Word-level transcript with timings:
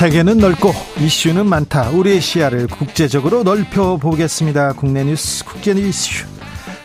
세계는 0.00 0.38
넓고 0.38 0.72
이슈는 0.98 1.46
많다. 1.46 1.90
우리의 1.90 2.22
시야를 2.22 2.68
국제적으로 2.68 3.42
넓혀 3.42 3.98
보겠습니다. 3.98 4.72
국내 4.72 5.04
뉴스, 5.04 5.44
국제 5.44 5.74
뉴스 5.74 6.24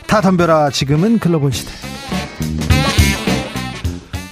다 0.06 0.20
덤벼라. 0.20 0.68
지금은 0.68 1.18
글로벌 1.18 1.50
시대. 1.50 1.72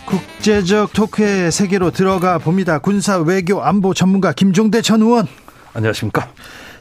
국제적 0.05 0.93
토크의 0.93 1.51
세계로 1.51 1.93
들어가 1.93 2.37
봅니다. 2.37 2.79
군사 2.79 3.17
외교 3.17 3.63
안보 3.63 3.95
전문가 3.95 4.35
김종대 4.35 4.83
전 4.83 5.01
의원. 5.01 5.29
안녕하십니까? 5.73 6.29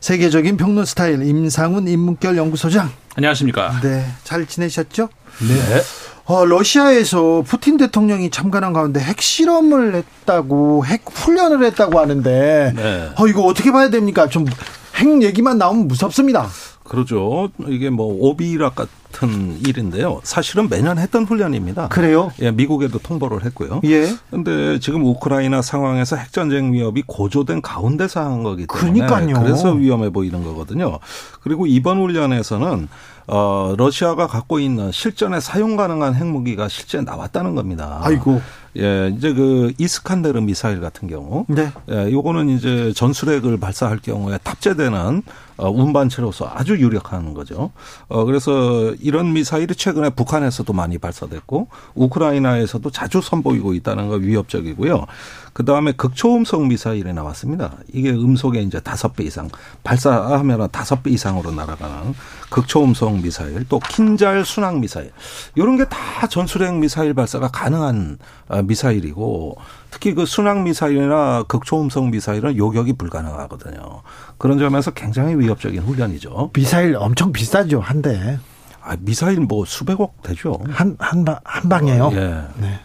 세계적인 0.01 0.57
평론 0.57 0.83
스타일 0.83 1.23
임상훈 1.23 1.87
인문결 1.87 2.35
연구소장. 2.35 2.91
안녕하십니까? 3.15 3.79
네, 3.81 4.05
잘 4.25 4.45
지내셨죠? 4.45 5.07
네. 5.39 5.81
어, 6.25 6.45
러시아에서 6.45 7.43
푸틴 7.45 7.77
대통령이 7.77 8.29
참관한 8.29 8.71
가운데 8.73 8.99
핵실험을 8.99 9.95
했다고, 9.95 10.85
핵 10.85 11.03
훈련을 11.05 11.63
했다고 11.65 11.99
하는데, 11.99 12.73
네. 12.75 13.09
어, 13.17 13.27
이거 13.27 13.41
어떻게 13.43 13.71
봐야 13.71 13.89
됩니까? 13.89 14.27
좀 14.27 14.45
핵 14.93 15.21
얘기만 15.23 15.57
나오면 15.57 15.87
무섭습니다. 15.87 16.47
그러죠. 16.83 17.49
이게 17.67 17.89
뭐 17.89 18.07
오비락 18.19 18.75
같은 18.75 19.59
일인데요. 19.65 20.19
사실은 20.23 20.69
매년 20.69 20.97
했던 20.97 21.23
훈련입니다. 21.25 21.87
그래요? 21.87 22.31
예, 22.41 22.51
미국에도 22.51 22.99
통보를 22.99 23.45
했고요. 23.45 23.81
예. 23.85 24.13
근데 24.29 24.79
지금 24.79 25.05
우크라이나 25.05 25.61
상황에서 25.61 26.15
핵전쟁 26.15 26.73
위협이 26.73 27.03
고조된 27.07 27.61
가운데서 27.61 28.21
한 28.21 28.43
거기 28.43 28.67
때문에 28.67 29.05
그러니까요. 29.07 29.41
그래서 29.41 29.71
위험해 29.71 30.09
보이는 30.09 30.43
거거든요. 30.43 30.99
그리고 31.41 31.67
이번 31.67 31.99
훈련에서는 31.99 32.87
어 33.25 33.73
러시아가 33.77 34.27
갖고 34.27 34.59
있는 34.59 34.91
실전에 34.91 35.39
사용 35.39 35.77
가능한 35.77 36.13
핵무기가 36.15 36.67
실제 36.67 36.99
나왔다는 36.99 37.55
겁니다. 37.55 37.99
아이고. 38.03 38.41
예, 38.75 39.13
이제 39.15 39.33
그 39.33 39.71
이스칸데르 39.77 40.41
미사일 40.41 40.81
같은 40.81 41.07
경우 41.07 41.45
네. 41.47 41.71
예, 41.91 42.11
요거는 42.11 42.49
이제 42.49 42.91
전술핵을 42.93 43.59
발사할 43.59 43.99
경우에 43.99 44.39
탑재되는 44.43 45.21
어, 45.52 45.52
운반체로서 45.57 46.49
아주 46.53 46.75
유력한 46.77 47.33
거죠. 47.33 47.71
어, 48.09 48.25
그래서 48.25 48.93
이런 48.99 49.31
미사일이 49.33 49.73
최근에 49.75 50.09
북한에서도 50.09 50.71
많이 50.73 50.97
발사됐고 50.97 51.69
우크라이나에서도 51.95 52.89
자주 52.91 53.21
선보이고 53.21 53.73
있다는 53.73 54.09
거 54.09 54.15
위협적이고요. 54.15 55.05
그 55.53 55.63
다음에 55.63 55.91
극초음속 55.91 56.65
미사일이 56.65 57.13
나왔습니다. 57.13 57.77
이게 57.93 58.09
음속에 58.09 58.61
이제 58.61 58.79
다섯 58.79 59.15
배 59.15 59.23
이상 59.23 59.49
발사하면 59.83 60.69
다섯 60.71 61.03
배 61.03 61.11
이상으로 61.11 61.51
날아가는 61.51 62.15
극초음속 62.49 63.21
미사일, 63.21 63.63
또 63.69 63.79
킨잘 63.79 64.45
순항 64.45 64.81
미사일 64.81 65.11
이런 65.55 65.77
게 65.77 65.85
다 65.93 66.27
전술핵 66.27 66.75
미사일 66.75 67.13
발사가 67.13 67.49
가능한 67.49 68.17
어, 68.47 68.61
미사일이고 68.63 69.57
특히 69.93 70.15
그 70.15 70.25
순항 70.25 70.63
미사일이나 70.63 71.43
극초음속 71.47 72.09
미사일은 72.09 72.57
요격이 72.57 72.93
불가능하거든요. 72.93 74.01
그런 74.39 74.57
점에서 74.57 74.89
굉장히 74.89 75.35
위협적인 75.35 75.83
훈련이죠. 75.83 76.49
미사일 76.53 76.95
엄청 76.95 77.31
비싸죠, 77.31 77.79
한 77.79 78.01
대. 78.01 78.39
아, 78.81 78.97
미사일 78.99 79.39
뭐 79.41 79.65
수백억 79.65 80.23
되죠. 80.23 80.59
한, 80.67 80.95
한, 80.97 81.23
방, 81.23 81.37
한 81.43 81.69
방에요? 81.69 82.09
예. 82.13 82.41
네. 82.59 82.79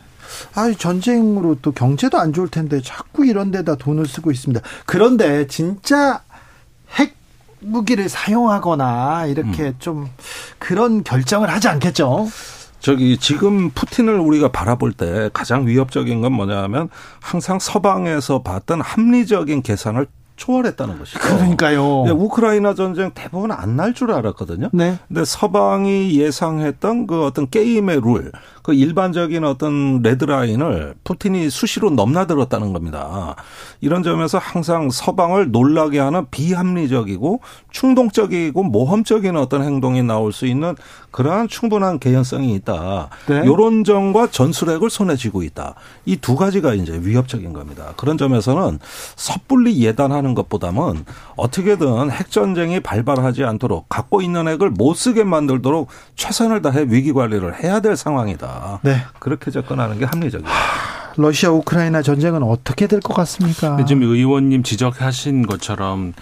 아, 0.55 0.71
전쟁으로 0.79 1.57
또 1.63 1.73
경제도 1.73 2.19
안 2.19 2.35
좋을 2.35 2.49
텐데 2.49 2.83
자꾸 2.83 3.25
이런 3.25 3.51
데다 3.53 3.77
돈을 3.77 4.07
쓰고 4.07 4.31
있습니다. 4.31 4.61
그런데 4.85 5.47
진짜 5.47 6.21
핵 6.99 7.17
무기를 7.61 8.11
사용하거나 8.11 9.27
이렇게 9.27 9.73
좀 9.79 10.11
그런 10.59 11.03
결정을 11.03 11.49
하지 11.49 11.69
않겠죠? 11.69 12.29
저기 12.81 13.17
지금 13.19 13.71
푸틴을 13.71 14.19
우리가 14.19 14.49
바라볼 14.53 14.93
때 14.93 15.31
가장 15.33 15.67
위협적인 15.67 16.21
건 16.21 16.33
뭐냐면 16.33 16.89
항상 17.21 17.59
서방에서 17.59 18.43
봤던 18.43 18.81
합리적인 18.81 19.63
계산을 19.63 20.07
초월했다는 20.37 21.01
것이죠. 21.01 21.19
그러니까요. 21.19 22.05
예, 22.07 22.11
우크라이나 22.13 22.75
전쟁 22.75 23.11
대부분 23.13 23.51
안 23.51 23.75
날 23.75 23.93
줄 23.93 24.13
알았거든요. 24.13 24.69
네. 24.73 24.97
근데 25.09 25.25
서방이 25.25 26.17
예상했던 26.21 27.09
그 27.09 27.25
어떤 27.25 27.51
게임의 27.51 28.01
룰, 28.05 28.31
그 28.69 28.75
일반적인 28.75 29.45
어떤 29.45 30.03
레드라인을 30.03 30.97
푸틴이 31.03 31.49
수시로 31.49 31.89
넘나들었다는 31.89 32.75
겁니다. 32.75 33.35
이런 33.81 34.03
점에서 34.03 34.37
항상 34.37 34.91
서방을 34.91 35.53
놀라게 35.53 35.99
하는 35.99 36.27
비합리적이고 36.31 37.41
충동적이고 37.71 38.63
모험적인 38.63 39.37
어떤 39.39 39.63
행동이 39.63 40.03
나올 40.03 40.35
수 40.35 40.45
있는 40.45 40.77
그러한 41.13 41.49
충분한 41.49 41.99
개연성이 41.99 42.55
있다. 42.57 43.09
네. 43.27 43.43
요런 43.47 43.85
점과 43.85 44.27
전술핵을 44.31 44.91
손에 44.91 45.17
쥐고 45.17 45.43
있다. 45.43 45.75
이 46.05 46.19
두 46.21 46.37
가지가 46.37 46.75
이제 46.75 47.01
위협적인 47.03 47.55
겁니다. 47.55 47.95
그런 47.97 48.19
점에서는 48.19 48.81
섣불리 49.17 49.83
예단하는 49.83 50.35
것보다는 50.35 51.07
어떻게든 51.37 52.11
핵전쟁이 52.11 52.81
발발하지 52.81 53.45
않도록 53.45 53.89
갖고 53.89 54.21
있는 54.21 54.47
핵을 54.47 54.69
못 54.69 54.93
쓰게 54.93 55.25
만들도록 55.25 55.89
최선을 56.17 56.61
다해 56.61 56.85
위기 56.91 57.15
관리를 57.15 57.63
해야 57.65 57.81
될 57.81 57.97
상황이다. 57.97 58.58
네. 58.83 59.03
그렇게 59.19 59.51
접근하는 59.51 59.99
게 59.99 60.05
합리적이다. 60.05 60.51
러시아 61.17 61.51
우크라이나 61.51 62.01
전쟁은 62.03 62.43
어떻게 62.43 62.87
될 62.87 63.01
것 63.01 63.13
같습니까? 63.15 63.83
지금 63.87 64.03
의원님 64.03 64.63
지적하신 64.63 65.47
것처럼 65.47 66.13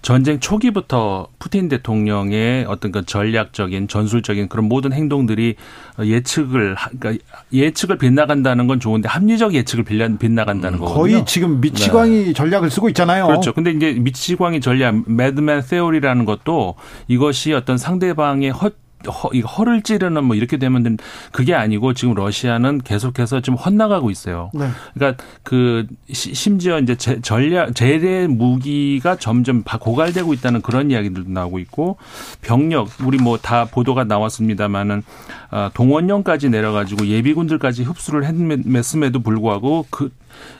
전쟁 0.00 0.40
초기부터 0.40 1.28
푸틴 1.38 1.68
대통령의 1.68 2.64
어떤 2.66 2.90
그 2.90 3.06
전략적인 3.06 3.86
전술적인 3.86 4.48
그런 4.48 4.66
모든 4.68 4.92
행동들이 4.92 5.54
예측을 6.00 6.74
하- 6.74 6.90
그러니까 6.98 7.24
예측을 7.52 7.98
빗나간다는 7.98 8.66
건 8.66 8.80
좋은데 8.80 9.08
합리적 9.08 9.54
예측을 9.54 9.84
빗나- 9.84 10.18
빗나간다는 10.18 10.80
거거든요. 10.80 10.98
거의 11.00 11.24
지금 11.24 11.60
미치광이 11.60 12.34
전략을 12.34 12.68
쓰고 12.68 12.88
있잖아요. 12.88 13.28
그렇죠. 13.28 13.52
근데 13.52 13.70
이제 13.70 13.92
미치광이 13.92 14.60
전략 14.60 15.08
매드맨 15.08 15.62
세오리라는 15.62 16.24
것도 16.24 16.74
이것이 17.06 17.52
어떤 17.52 17.78
상대방의 17.78 18.50
헛 18.50 18.74
허, 19.10 19.30
이 19.32 19.40
허를 19.40 19.82
찌르는 19.82 20.24
뭐 20.24 20.36
이렇게 20.36 20.56
되면 20.56 20.96
그게 21.32 21.54
아니고 21.54 21.94
지금 21.94 22.14
러시아는 22.14 22.80
계속해서 22.82 23.40
좀 23.40 23.54
헛나가고 23.54 24.10
있어요. 24.10 24.50
네. 24.54 24.68
그러니까 24.94 25.22
그 25.42 25.86
시- 26.12 26.34
심지어 26.34 26.78
이제 26.78 26.94
제- 26.96 27.20
전략 27.20 27.74
재래 27.74 28.26
무기가 28.26 29.16
점점 29.16 29.62
바- 29.62 29.78
고갈되고 29.78 30.32
있다는 30.34 30.62
그런 30.62 30.90
이야기들도 30.90 31.30
나오고 31.30 31.58
있고 31.60 31.96
병력 32.40 32.88
우리 33.04 33.18
뭐 33.18 33.38
다 33.42 33.64
보도가 33.64 34.04
나왔습니다마는 34.04 35.02
아, 35.50 35.70
동원령까지 35.74 36.48
내려가지고 36.50 37.06
예비군들까지 37.06 37.82
흡수를 37.82 38.24
했음에도 38.24 39.20
불구하고 39.20 39.86
그 39.90 40.10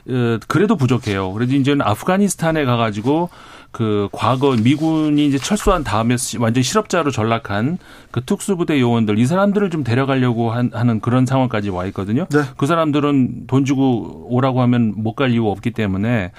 어, 0.08 0.38
그래도 0.48 0.76
부족해요. 0.76 1.32
그래도 1.32 1.54
이제는 1.54 1.80
아프가니스탄에 1.82 2.64
가가지고 2.64 3.30
그 3.72 4.08
과거 4.12 4.54
미군이 4.54 5.26
이제 5.26 5.38
철수한 5.38 5.82
다음에 5.82 6.16
시- 6.18 6.36
완전 6.36 6.62
실업자로 6.62 7.10
전락한 7.10 7.78
그 8.10 8.22
특수부대 8.22 8.78
요원들 8.78 9.18
이 9.18 9.24
사람들을 9.26 9.70
좀 9.70 9.82
데려가려고 9.82 10.50
한, 10.52 10.70
하는 10.74 11.00
그런 11.00 11.24
상황까지 11.24 11.70
와 11.70 11.86
있거든요. 11.86 12.26
네. 12.30 12.42
그 12.58 12.66
사람들은 12.66 13.46
돈 13.46 13.64
주고 13.64 14.26
오라고 14.28 14.60
하면 14.62 14.92
못 14.96 15.14
갈 15.14 15.30
이유가 15.30 15.50
없기 15.50 15.70
때문에 15.72 16.32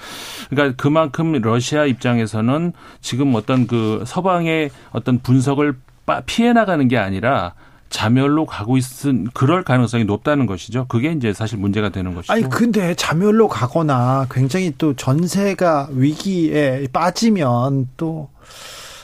그러니까 0.50 0.76
그만큼 0.80 1.32
러시아 1.32 1.84
입장에서는 1.86 2.72
지금 3.00 3.34
어떤 3.34 3.66
그 3.66 4.02
서방의 4.06 4.70
어떤 4.92 5.18
분석을 5.18 5.74
빠- 6.06 6.20
피해 6.26 6.52
나가는 6.52 6.86
게 6.88 6.98
아니라 6.98 7.54
자멸로 7.94 8.44
가고 8.44 8.76
있은 8.76 9.28
그럴 9.34 9.62
가능성이 9.62 10.04
높다는 10.04 10.46
것이죠. 10.46 10.86
그게 10.88 11.12
이제 11.12 11.32
사실 11.32 11.58
문제가 11.58 11.90
되는 11.90 12.12
것이죠. 12.12 12.32
아니 12.32 12.42
근데 12.48 12.92
자멸로 12.96 13.46
가거나 13.46 14.26
굉장히 14.32 14.72
또 14.76 14.94
전세가 14.94 15.90
위기에 15.92 16.88
빠지면 16.92 17.88
또 17.96 18.30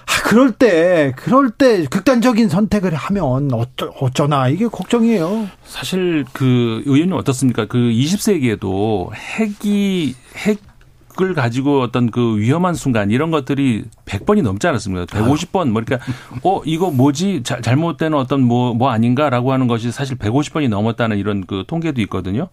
아, 0.07 0.23
그럴 0.25 0.51
때 0.51 1.13
그럴 1.17 1.51
때 1.51 1.85
극단적인 1.85 2.49
선택을 2.49 2.93
하면 2.97 3.53
어쩌, 3.53 3.87
어쩌나 4.01 4.49
이게 4.49 4.67
걱정이에요. 4.67 5.49
사실 5.65 6.25
그 6.33 6.83
의원님 6.85 7.13
어떻습니까? 7.13 7.67
그 7.67 7.79
20세기에도 7.79 9.13
핵이 9.15 10.17
핵 10.35 10.70
핵을 11.19 11.35
가지고 11.35 11.81
어떤 11.81 12.11
그 12.11 12.39
위험한 12.39 12.75
순간 12.75 13.11
이런 13.11 13.31
것들이 13.31 13.85
100번이 14.07 14.43
넘지 14.43 14.67
않았습니다. 14.67 15.07
150번 15.07 15.71
뭐 15.71 15.83
그러니까 15.85 16.07
어 16.43 16.63
이거 16.65 16.91
뭐지 16.91 17.43
자, 17.43 17.61
잘못된 17.61 18.15
어떤 18.15 18.43
뭐뭐 18.43 18.75
뭐 18.75 18.91
아닌가라고 18.91 19.53
하는 19.53 19.67
것이 19.67 19.93
사실 19.93 20.17
150번이 20.17 20.69
넘었다는 20.69 21.19
이런 21.19 21.47
그 21.47 21.65
통계도 21.67 22.01
있거든요. 22.03 22.49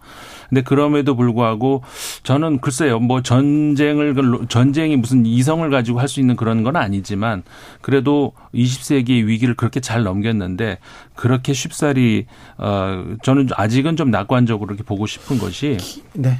근데 0.48 0.62
그럼에도 0.62 1.14
불구하고 1.16 1.82
저는 2.22 2.60
글쎄요 2.60 2.98
뭐 3.00 3.22
전쟁을 3.22 4.14
전쟁이 4.48 4.96
무슨 4.96 5.24
이성을 5.26 5.68
가지고 5.70 6.00
할 6.00 6.08
수 6.08 6.20
있는 6.20 6.36
그런 6.36 6.62
건 6.62 6.74
아니지만 6.74 7.42
그래도 7.82 8.32
20세기의 8.54 9.26
위기를 9.26 9.54
그렇게 9.54 9.78
잘 9.78 10.04
넘겼는데 10.04 10.78
그렇게 11.14 11.52
쉽사리 11.52 12.24
어 12.56 13.04
저는 13.22 13.48
아직은 13.54 13.96
좀 13.96 14.10
낙관적으로 14.10 14.70
이렇게 14.70 14.84
보고 14.84 15.06
싶은 15.06 15.38
것이 15.38 15.76
네. 16.14 16.38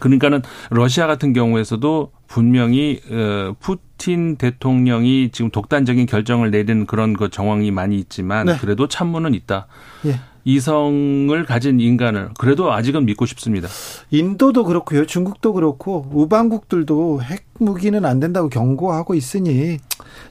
그러니까는 0.00 0.42
러시아 0.70 1.06
같은 1.06 1.32
경우에서도 1.32 2.12
분명히 2.26 3.00
어 3.10 3.54
푸틴 3.58 4.36
대통령이 4.36 5.30
지금 5.32 5.50
독단적인 5.50 6.06
결정을 6.06 6.50
내리는 6.50 6.86
그런 6.86 7.14
그 7.14 7.30
정황이 7.30 7.70
많이 7.70 7.96
있지만 7.98 8.46
네. 8.46 8.56
그래도 8.58 8.86
참모는 8.86 9.34
있다. 9.34 9.66
예. 10.06 10.20
이성을 10.48 11.44
가진 11.44 11.78
인간을 11.78 12.30
그래도 12.38 12.72
아직은 12.72 13.04
믿고 13.04 13.26
싶습니다. 13.26 13.68
인도도 14.10 14.64
그렇고요. 14.64 15.04
중국도 15.04 15.52
그렇고 15.52 16.08
우방국들도 16.10 17.20
핵 17.22 17.44
무기는 17.58 18.02
안 18.06 18.18
된다고 18.18 18.48
경고하고 18.48 19.14
있으니 19.14 19.76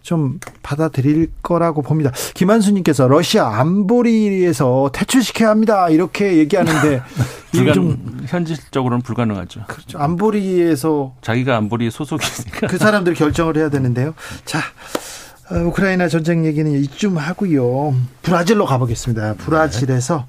좀 0.01 0.39
받아들일 0.63 1.29
거라고 1.43 1.83
봅니다. 1.83 2.11
김한수님께서 2.33 3.07
러시아 3.07 3.59
안보리에서 3.59 4.89
퇴출시켜야 4.91 5.49
합니다. 5.51 5.87
이렇게 5.89 6.37
얘기하는데 6.37 7.01
불가, 7.51 7.73
좀 7.73 8.17
현실적으로는 8.25 9.03
불가능하죠. 9.03 9.65
그렇죠. 9.67 9.99
안보리에서 9.99 11.13
자기가 11.21 11.57
안보리 11.57 11.91
소속이니까 11.91 12.67
그 12.67 12.79
사람들이 12.79 13.15
결정을 13.15 13.55
해야 13.57 13.69
되는데요. 13.69 14.15
자, 14.45 14.59
어, 14.59 15.06
우크라이나 15.49 16.07
전쟁 16.07 16.45
얘기는 16.45 16.69
이쯤 16.71 17.17
하고요. 17.17 17.95
브라질로 18.21 18.65
가보겠습니다. 18.65 19.35
브라질에서 19.35 20.25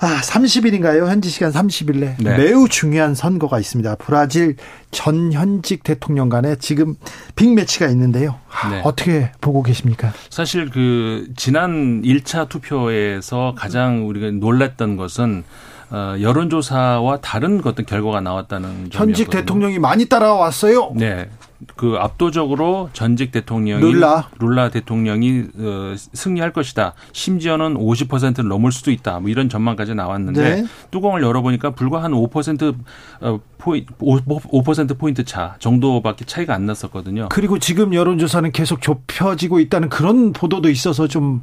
아, 0.00 0.20
30일인가요? 0.20 1.06
현지 1.06 1.30
시간 1.30 1.50
30일에 1.50 2.16
네. 2.18 2.36
매우 2.36 2.68
중요한 2.68 3.14
선거가 3.14 3.58
있습니다. 3.58 3.96
브라질 3.96 4.56
전 4.90 5.32
현직 5.32 5.82
대통령 5.82 6.28
간에 6.28 6.56
지금 6.56 6.94
빅매치가 7.36 7.86
있는데요. 7.88 8.38
네. 8.70 8.82
어떻게 8.84 9.32
보고 9.40 9.62
계십니까? 9.62 10.12
사실 10.28 10.68
그 10.68 11.28
지난 11.36 12.02
1차 12.02 12.48
투표에서 12.48 13.54
가장 13.56 14.06
우리가 14.08 14.30
놀랐던 14.32 14.96
것은 14.96 15.44
어, 15.90 16.16
여론조사와 16.20 17.20
다른 17.20 17.60
어떤 17.64 17.86
결과가 17.86 18.20
나왔다는 18.20 18.88
현직 18.90 19.30
대통령이 19.30 19.78
많이 19.78 20.06
따라왔어요. 20.06 20.92
네. 20.96 21.28
그 21.76 21.96
압도적으로 21.98 22.90
전직 22.92 23.32
대통령이 23.32 23.82
룰라, 23.82 24.30
룰라 24.38 24.70
대통령이 24.70 25.44
어, 25.58 25.94
승리할 25.96 26.52
것이다. 26.52 26.94
심지어는 27.12 27.74
50%를 27.74 28.48
넘을 28.48 28.72
수도 28.72 28.90
있다. 28.90 29.20
뭐 29.20 29.30
이런 29.30 29.48
전망까지 29.48 29.94
나왔는데 29.94 30.42
네. 30.42 30.66
뚜껑을 30.90 31.22
열어보니까 31.22 31.70
불과 31.70 32.02
한5% 32.02 32.74
어, 33.20 33.40
포인 33.58 33.86
5% 33.98 34.98
포인트 34.98 35.24
차 35.24 35.56
정도밖에 35.58 36.24
차이가 36.24 36.54
안 36.54 36.66
났었거든요. 36.66 37.28
그리고 37.30 37.58
지금 37.58 37.94
여론조사는 37.94 38.52
계속 38.52 38.82
좁혀지고 38.82 39.60
있다는 39.60 39.88
그런 39.88 40.32
보도도 40.32 40.70
있어서 40.70 41.08
좀 41.08 41.42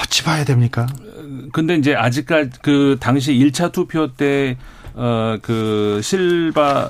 어찌 0.00 0.24
봐야 0.24 0.44
됩니까? 0.44 0.86
근데 1.52 1.76
이제 1.76 1.94
아직까지 1.94 2.50
그 2.62 2.96
당시 3.00 3.32
1차 3.32 3.72
투표 3.72 4.12
때 4.12 4.56
어 4.96 5.38
그 5.42 6.00
실바 6.02 6.88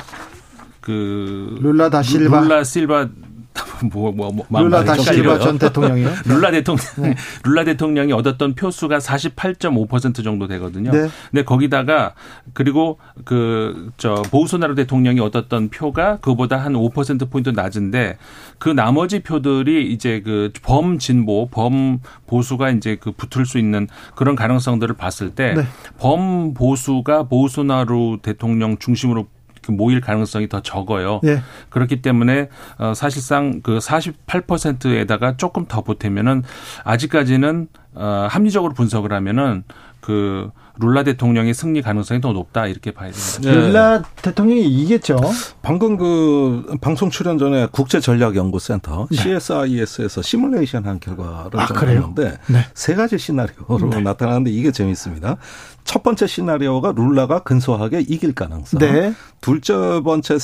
그 0.85 1.57
룰라 1.63 1.89
다 1.89 2.03
실바 2.03 2.41
룰라 2.41 2.63
실바 2.63 3.09
뭐, 3.93 4.13
뭐, 4.13 4.33
뭐, 4.33 4.61
룰라 4.61 4.85
다 4.85 4.97
실바 4.97 5.39
전 5.39 5.59
대통령이요? 5.59 6.11
룰라 6.27 6.51
대통령, 6.51 6.85
네. 6.99 7.15
룰라 7.45 7.65
대통령이 7.65 8.13
얻었던 8.13 8.55
표수가 8.55 8.99
48.5% 8.99 10.25
정도 10.25 10.47
되거든요. 10.49 10.91
네. 10.91 11.09
근데 11.31 11.45
거기다가 11.45 12.15
그리고 12.53 12.99
그, 13.25 13.91
저, 13.97 14.15
보우소나루 14.31 14.75
대통령이 14.75 15.21
얻었던 15.21 15.71
표가 15.71 16.19
그보다 16.19 16.57
한 16.57 16.73
5%포인트 16.75 17.51
낮은데 17.51 18.19
그 18.59 18.69
나머지 18.69 19.21
표들이 19.21 19.91
이제 19.93 20.21
그 20.25 20.53
범진보, 20.63 21.51
범보수가 21.51 22.71
이제 22.71 22.97
그 23.01 23.13
붙을 23.13 23.47
수 23.47 23.59
있는 23.59 23.87
그런 24.17 24.35
가능성들을 24.35 24.97
봤을 24.97 25.31
때 25.31 25.55
네. 25.55 25.65
범보수가 25.99 27.29
보우소나루 27.29 28.19
대통령 28.23 28.79
중심으로 28.79 29.25
그 29.25 29.34
모일 29.73 30.01
가능성이 30.01 30.49
더 30.49 30.61
적어요. 30.61 31.21
네. 31.23 31.41
그렇기 31.71 32.03
때문에 32.03 32.49
어 32.79 32.95
사실상 32.95 33.61
그 33.63 33.79
48%에다가 33.79 35.37
조금 35.37 35.67
더 35.67 35.83
보태면은 35.83 36.43
아직까지는 36.85 37.69
어 37.95 38.27
합리적으로 38.31 38.73
분석을 38.75 39.13
하면은 39.13 39.65
그 40.01 40.51
룰라 40.79 41.05
대통령의 41.05 41.55
승리 41.55 41.83
가능성이 41.83 42.21
더 42.21 42.33
높다 42.33 42.67
이렇게 42.67 42.91
봐야 42.91 43.11
됩니다. 43.11 43.41
네. 43.43 43.55
룰라 43.55 44.03
대통령이 44.23 44.67
이겼죠. 44.67 45.17
방금 45.63 45.97
그 45.97 46.77
방송 46.81 47.11
출연 47.11 47.39
전에 47.39 47.69
국제 47.71 48.01
전략 48.01 48.35
연구센터 48.37 49.07
네. 49.11 49.17
CSIS에서 49.17 50.23
시뮬레이션 50.23 50.87
한 50.87 50.99
결과를 50.99 51.61
아, 51.61 51.67
전했는데 51.67 52.39
네. 52.49 52.67
세 52.75 52.95
가지 52.95 53.19
시나리오로 53.19 53.91
네. 53.91 54.01
나타나는데 54.01 54.51
이게 54.51 54.73
재밌습니다. 54.73 55.37
첫 55.85 56.03
번째 56.03 56.27
시나리오가 56.27 56.93
룰라가 56.97 57.41
근소하게 57.41 58.01
이길 58.01 58.35
가능성. 58.35 58.81
네. 58.81 59.13
둘째 59.43 60.01
번째 60.03 60.39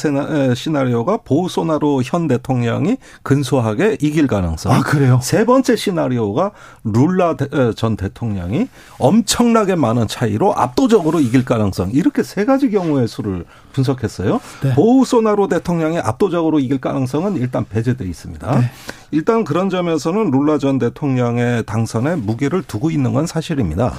시나리오가 0.54 1.16
보우소나로 1.16 2.02
현 2.04 2.28
대통령이 2.28 2.98
근소하게 3.22 3.96
이길 4.02 4.26
가능성. 4.26 4.70
아, 4.70 4.82
그래요? 4.82 5.18
세 5.22 5.46
번째 5.46 5.76
시나리오가 5.76 6.52
룰라 6.84 7.36
전 7.74 7.96
대통령이 7.96 8.68
엄청나게 8.98 9.76
많은 9.76 10.06
차 10.06 10.19
이로 10.26 10.54
압도적으로 10.54 11.20
이길 11.20 11.44
가능성. 11.44 11.90
이렇게 11.92 12.22
세 12.22 12.44
가지 12.44 12.70
경우의 12.70 13.08
수를 13.08 13.44
분석했어요. 13.72 14.40
네. 14.62 14.74
보우소나로 14.74 15.48
대통령이 15.48 15.98
압도적으로 15.98 16.60
이길 16.60 16.80
가능성은 16.80 17.36
일단 17.36 17.64
배제돼 17.64 18.04
있습니다. 18.04 18.60
네. 18.60 18.70
일단 19.12 19.42
그런 19.44 19.70
점에서는 19.70 20.30
룰라 20.30 20.58
전 20.58 20.78
대통령의 20.78 21.64
당선에 21.64 22.14
무게를 22.16 22.62
두고 22.62 22.90
있는 22.90 23.12
건 23.12 23.26
사실입니다. 23.26 23.92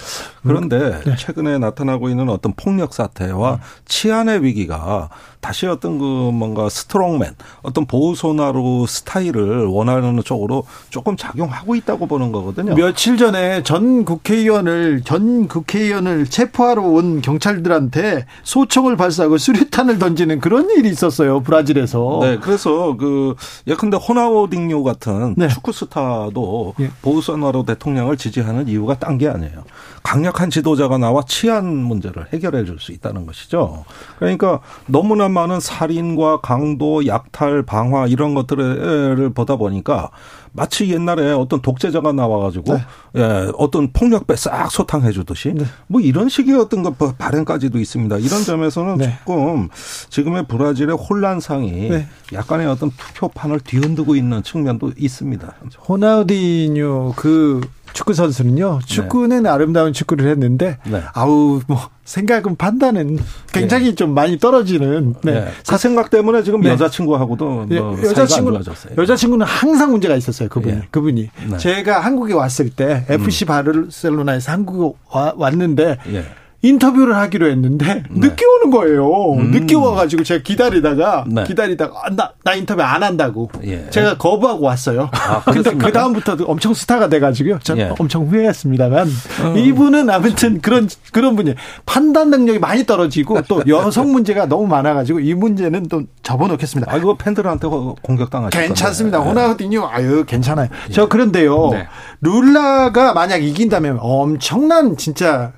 그런데 0.43 1.01
네. 1.05 1.15
최근에 1.17 1.57
나타나고 1.57 2.09
있는 2.09 2.29
어떤 2.29 2.53
폭력 2.53 2.93
사태와 2.93 3.59
치안의 3.85 4.43
위기가 4.43 5.09
다시 5.41 5.65
어떤 5.65 5.97
그 5.97 6.03
뭔가 6.05 6.69
스트롱맨 6.69 7.35
어떤 7.63 7.85
보우소나로 7.87 8.85
스타일을 8.85 9.65
원하는 9.65 10.21
쪽으로 10.23 10.65
조금 10.89 11.17
작용하고 11.17 11.75
있다고 11.75 12.05
보는 12.05 12.31
거거든요. 12.31 12.75
며칠 12.75 13.17
전에 13.17 13.63
전 13.63 14.05
국회의원을 14.05 15.01
전 15.03 15.47
국회의원을 15.47 16.27
체포하러 16.27 16.83
온 16.83 17.21
경찰들한테 17.21 18.25
소총을 18.43 18.95
발사하고 18.95 19.37
수 19.37 19.51
류탄을 19.61 19.99
던지는 19.99 20.39
그런 20.39 20.69
일이 20.69 20.89
있었어요 20.89 21.41
브라질에서. 21.41 22.19
네, 22.21 22.37
그래서 22.41 22.97
그 22.97 23.35
예컨대 23.67 23.97
호나우딩요 23.97 24.83
같은 24.83 25.35
네. 25.37 25.47
축구 25.47 25.71
스타도 25.71 26.73
예. 26.79 26.89
보우소나로 27.01 27.63
대통령을 27.63 28.17
지지하는 28.17 28.67
이유가 28.67 28.97
딴 28.97 29.11
게 29.17 29.27
아니에요. 29.27 29.65
강력한 30.03 30.49
지도자가 30.49 30.97
나와 30.97 31.21
치안 31.27 31.67
문제를 31.67 32.27
해결해 32.33 32.65
줄 32.65 32.79
수 32.79 32.91
있다는 32.91 33.27
것이죠. 33.27 33.85
그러니까 34.17 34.61
너무나 34.87 35.29
많은 35.29 35.59
살인과 35.59 36.39
강도, 36.41 37.05
약탈, 37.05 37.61
방화 37.61 38.07
이런 38.07 38.33
것들을 38.33 39.31
보다 39.35 39.57
보니까 39.57 40.09
마치 40.53 40.91
옛날에 40.91 41.31
어떤 41.31 41.61
독재자가 41.61 42.11
나와가지고 42.11 42.73
네. 42.73 42.81
예, 43.17 43.51
어떤 43.57 43.91
폭력배 43.91 44.35
싹 44.35 44.69
소탕해 44.69 45.11
주듯이 45.11 45.53
네. 45.53 45.65
뭐 45.87 46.01
이런 46.01 46.29
식의 46.29 46.55
어떤 46.57 46.83
것 46.83 46.97
발행까지도 47.17 47.79
있습니다. 47.79 48.17
이런 48.17 48.43
점에서는 48.43 48.97
네. 48.97 49.17
조금 49.25 49.69
지금의 50.09 50.47
브라질의 50.47 50.97
혼란상이 50.97 51.89
네. 51.89 52.07
약간의 52.33 52.67
어떤 52.67 52.91
투표판을 52.91 53.61
뒤흔들고 53.61 54.15
있는 54.15 54.43
측면도 54.43 54.91
있습니다. 54.97 55.53
호나우디뉴 55.87 57.13
그 57.15 57.61
축구 57.93 58.13
선수는요. 58.13 58.79
축구는 58.85 59.43
네. 59.43 59.49
아름다운 59.49 59.93
축구를 59.93 60.29
했는데 60.29 60.77
네. 60.85 61.01
아우 61.13 61.61
뭐 61.67 61.89
생각은 62.05 62.55
판단은 62.55 63.19
굉장히 63.51 63.89
네. 63.89 63.95
좀 63.95 64.13
많이 64.13 64.37
떨어지는. 64.37 65.15
네. 65.23 65.31
네. 65.31 65.51
그 65.67 65.77
생각 65.77 66.09
때문에 66.09 66.43
지금 66.43 66.61
네. 66.61 66.69
여자친구하고도 66.69 67.45
뭐 67.45 67.97
여자친구 68.03 68.59
여자친구는 68.97 69.45
항상 69.45 69.91
문제가 69.91 70.15
있었어요. 70.15 70.49
그분이 70.49 70.73
예. 70.73 70.87
그분이 70.91 71.29
네. 71.49 71.57
제가 71.57 71.99
한국에 71.99 72.33
왔을 72.33 72.69
때 72.69 73.05
FC 73.07 73.45
음. 73.45 73.47
바르셀로나에서 73.47 74.51
한국에 74.51 74.97
와, 75.11 75.33
왔는데 75.35 75.97
예. 76.11 76.25
인터뷰를 76.63 77.15
하기로 77.15 77.49
했는데 77.49 77.85
네. 77.85 78.03
늦게 78.09 78.45
오는 78.45 78.69
거예요. 78.69 79.33
음. 79.33 79.51
늦게 79.51 79.75
와가지고 79.75 80.23
제가 80.23 80.43
기다리다가 80.43 81.25
네. 81.27 81.43
기다리다가 81.43 82.01
아, 82.03 82.09
나, 82.15 82.31
나 82.43 82.53
인터뷰 82.53 82.81
안 82.83 83.01
한다고 83.01 83.49
예. 83.63 83.89
제가 83.89 84.17
거부하고 84.17 84.65
왔어요. 84.65 85.09
아, 85.11 85.41
근데 85.43 85.73
그 85.75 85.91
다음부터 85.91 86.37
엄청 86.45 86.73
스타가 86.73 87.09
돼가지고요. 87.09 87.59
저는 87.63 87.85
예. 87.85 87.93
엄청 87.97 88.27
후회했습니다만 88.27 89.07
어. 89.43 89.57
이분은 89.57 90.09
아무튼 90.09 90.61
그런 90.61 90.87
그런 91.11 91.35
분이 91.35 91.55
판단 91.85 92.29
능력이 92.29 92.59
많이 92.59 92.85
떨어지고 92.85 93.41
또 93.47 93.63
여성 93.67 94.11
문제가 94.11 94.45
너무 94.45 94.67
많아가지고 94.67 95.19
이 95.21 95.33
문제는 95.33 95.87
또 95.87 96.03
접어놓겠습니다. 96.21 96.93
아 96.93 96.97
이거 96.97 97.15
팬들한테 97.17 97.67
공격당하실 98.03 98.61
괜찮습니다. 98.61 99.17
건데. 99.19 99.41
호나우디뉴 99.41 99.83
아유 99.85 100.25
괜찮아요. 100.27 100.69
예. 100.89 100.93
저 100.93 101.07
그런데요. 101.07 101.69
네. 101.71 101.87
룰라가 102.21 103.13
만약 103.13 103.43
이긴다면 103.43 103.97
엄청난 103.99 104.95
진짜 104.95 105.53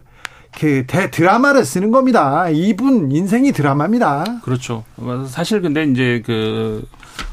그 0.58 0.86
대드라마를 0.88 1.66
쓰는 1.66 1.92
겁니다. 1.92 2.50
이분 2.50 3.12
인생이 3.12 3.52
드라마입니다. 3.52 4.42
그렇죠. 4.44 4.84
사실 5.28 5.62
근데 5.62 5.84
이제 5.84 6.22
그 6.26 6.88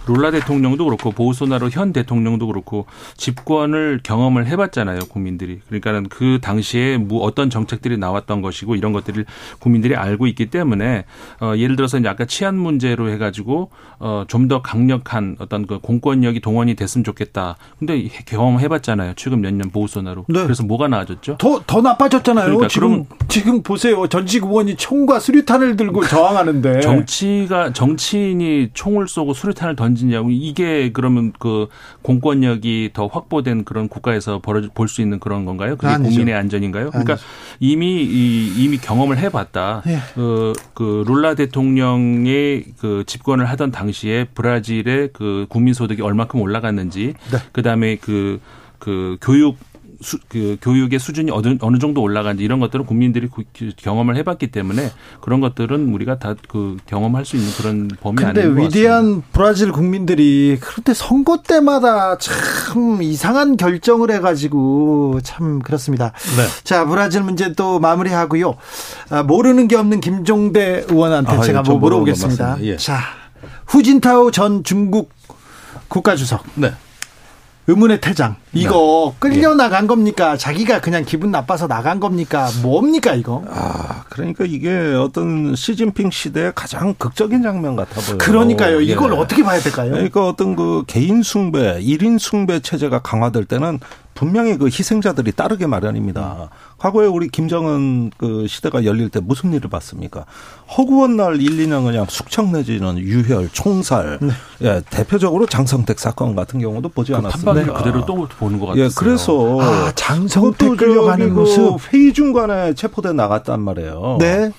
룰라 0.07 0.31
대통령도 0.31 0.85
그렇고 0.87 1.11
보우소나로 1.13 1.71
현 1.71 1.93
대통령도 1.93 2.47
그렇고 2.47 2.87
집권을 3.17 4.01
경험을 4.03 4.47
해봤잖아요 4.47 5.01
국민들이 5.09 5.61
그러니까는 5.69 6.09
그 6.09 6.39
당시에 6.43 6.97
뭐 6.97 7.23
어떤 7.23 7.51
정책들이 7.51 7.97
나왔던 7.99 8.43
것이고 8.43 8.75
이런 8.77 8.93
것들을 8.93 9.25
국민들이 9.61 9.95
알고 9.95 10.27
있기 10.27 10.47
때문에 10.47 11.05
어 11.41 11.55
예를 11.57 11.77
들어서 11.77 11.99
이제 11.99 12.09
아까 12.09 12.25
치안 12.25 12.57
문제로 12.57 13.09
해가지고 13.11 13.71
어좀 13.99 14.49
더 14.49 14.63
강력한 14.63 15.37
어떤 15.39 15.67
그 15.67 15.79
공권력이 15.79 16.41
동원이 16.41 16.75
됐으면 16.75 17.05
좋겠다 17.05 17.57
근데 17.79 18.09
경험해봤잖아요 18.27 19.13
최근 19.17 19.41
몇 19.41 19.51
년 19.51 19.71
보우소나로 19.71 20.25
네. 20.29 20.43
그래서 20.45 20.63
뭐가 20.63 20.89
나아졌죠? 20.89 21.37
더 21.39 21.61
더 21.67 21.81
나빠졌잖아요. 21.83 22.47
그러니까 22.47 22.69
지금 22.69 23.05
지금 23.29 23.63
보세요 23.63 24.07
전직 24.07 24.45
의원이 24.45 24.77
총과 24.77 25.21
수류탄을 25.21 25.77
들고 25.77 26.07
저항하는데 26.07 26.81
정치가 26.81 27.73
정치인이 27.73 28.71
총을 28.73 29.09
쏘고 29.09 29.35
수류탄을 29.35 29.70
던지냐고 29.77 30.31
이게 30.31 30.91
그러면 30.93 31.33
그 31.39 31.69
공권력이 32.03 32.91
더 32.93 33.07
확보된 33.07 33.65
그런 33.65 33.89
국가에서 33.89 34.41
벌어 34.41 34.63
볼 34.75 34.89
수 34.89 35.01
있는 35.03 35.21
그런 35.21 35.45
건가요? 35.45 35.77
그게 35.77 35.87
아니죠. 35.87 36.11
국민의 36.11 36.35
안전인가요? 36.35 36.91
그러니까 36.91 37.13
아니죠. 37.13 37.27
이미 37.61 38.03
이, 38.03 38.53
이미 38.57 38.79
경험을 38.79 39.19
해봤다. 39.19 39.83
예. 39.87 39.99
그, 40.15 40.53
그 40.75 41.05
룰라 41.07 41.35
대통령의 41.35 42.65
그 42.79 43.05
집권을 43.07 43.47
하던 43.51 43.71
당시에 43.71 44.25
브라질의 44.35 45.11
그 45.13 45.47
국민 45.49 45.75
소득이 45.75 46.03
얼마큼 46.03 46.41
올라갔는지, 46.41 47.15
네. 47.31 47.39
그 47.53 47.63
다음에 47.63 47.97
그, 47.97 48.41
그 48.79 49.17
교육 49.21 49.57
수, 50.01 50.19
그 50.29 50.57
교육의 50.61 50.99
수준이 50.99 51.31
어느, 51.31 51.57
어느 51.61 51.79
정도 51.79 52.03
올라간지 52.03 52.43
이런 52.43 52.61
것들은 52.61 52.87
국민들이 52.87 53.29
그 53.29 53.45
경험을 53.77 54.17
해봤기 54.17 54.49
때문에 54.49 54.91
그런 55.21 55.41
것들은 55.41 55.93
우리가 55.95 56.19
다 56.19 56.35
그 56.49 56.77
경험할 56.87 57.25
수 57.25 57.37
있는 57.37 57.53
그런 57.53 57.89
범위 58.01 58.25
아닌 58.25 58.55
것 58.57 58.63
위대한 58.63 59.23
브라질 59.33 59.71
국민들이 59.73 60.59
그런데 60.61 60.95
선거 60.95 61.43
때마다 61.47 62.19
참 62.19 63.03
이상한 63.03 63.57
결정을 63.57 64.11
해가지고 64.11 65.21
참 65.23 65.61
그렇습니다. 65.61 66.13
네. 66.37 66.47
자 66.65 66.85
브라질 66.87 67.23
문제 67.23 67.53
또 67.53 67.79
마무리하고요. 67.79 68.57
아, 69.11 69.23
모르는 69.23 69.69
게 69.69 69.77
없는 69.77 70.01
김종대 70.01 70.85
의원한테 70.89 71.33
아, 71.33 71.41
제가 71.41 71.63
뭐 71.63 71.79
물어보겠습니다. 71.79 72.59
예. 72.63 72.77
자 72.77 72.99
후진타오 73.67 74.31
전 74.31 74.65
중국 74.65 75.13
국가주석. 75.89 76.45
네. 76.55 76.73
의문의 77.67 78.01
퇴장. 78.01 78.37
이거 78.53 79.13
네. 79.13 79.17
끌려 79.19 79.55
나간 79.55 79.87
겁니까? 79.87 80.37
자기가 80.37 80.81
그냥 80.81 81.05
기분 81.05 81.31
나빠서 81.31 81.69
나간 81.69 82.01
겁니까? 82.01 82.49
뭡니까 82.63 83.15
이거? 83.15 83.45
아, 83.49 84.05
그러니까 84.09 84.45
이게 84.45 84.71
어떤 84.95 85.55
시진핑 85.55 86.11
시대의 86.11 86.53
가장 86.55 86.95
극적인 86.95 87.43
장면 87.43 87.77
같아 87.77 88.01
보여요. 88.01 88.19
그러니까요. 88.19 88.81
이걸 88.81 89.13
예. 89.13 89.17
어떻게 89.17 89.43
봐야 89.43 89.61
될까요? 89.61 89.93
그러니까 89.93 90.27
어떤 90.27 90.57
그 90.57 90.85
개인 90.87 91.23
숭배, 91.23 91.81
1인 91.81 92.19
숭배 92.19 92.61
체제가 92.61 93.01
강화될 93.01 93.45
때는 93.45 93.79
분명히 94.15 94.59
그 94.59 94.67
희생자들이 94.67 95.33
따르게 95.33 95.67
마련입니다. 95.67 96.51
과거에 96.77 97.07
우리 97.07 97.29
김정은 97.29 98.11
그 98.19 98.47
시대가 98.49 98.85
열릴 98.85 99.09
때 99.09 99.21
무슨 99.21 99.53
일을 99.53 99.71
봤습니까? 99.71 100.27
허구한 100.77 101.17
날 101.17 101.41
1, 101.41 101.57
2년 101.57 101.85
그냥 101.85 102.05
숙청 102.09 102.53
내지는 102.53 102.99
유혈, 102.99 103.51
총살. 103.53 104.19
네. 104.21 104.31
예, 104.63 104.83
대표적으로 104.91 105.47
장성택 105.47 105.99
사건 105.99 106.35
같은 106.37 106.61
경우도 106.61 106.91
보지 106.91 107.13
그 107.13 107.19
않았습니까? 107.19 107.53
판박을 107.55 107.75
그대로 107.79 108.05
또 108.05 108.29
보는 108.41 108.59
것 108.59 108.67
같아요. 108.67 108.85
예, 108.85 108.89
그래서 108.97 109.61
아, 109.61 109.93
장성택 109.95 110.77
끌려가는 110.77 111.35
모습 111.35 111.79
회의 111.93 112.13
중간에 112.13 112.75
체포돼 112.75 113.13
나갔단 113.13 113.61
말이에요. 113.61 114.17
네. 114.19 114.51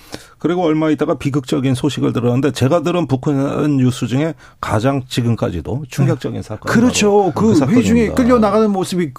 그리고 0.42 0.64
얼마 0.64 0.90
있다가 0.90 1.14
비극적인 1.14 1.76
소식을 1.76 2.12
들었는데 2.12 2.50
제가 2.50 2.82
들은 2.82 3.06
북한 3.06 3.76
뉴스 3.76 4.08
중에 4.08 4.34
가장 4.60 5.04
지금까지도 5.06 5.84
충격적인 5.88 6.42
사건. 6.42 6.72
그렇죠. 6.72 7.30
그, 7.32 7.54
그 7.54 7.66
회의 7.66 7.84
중에 7.84 8.08
끌려 8.08 8.40
나가는 8.40 8.68
모습이 8.68 9.12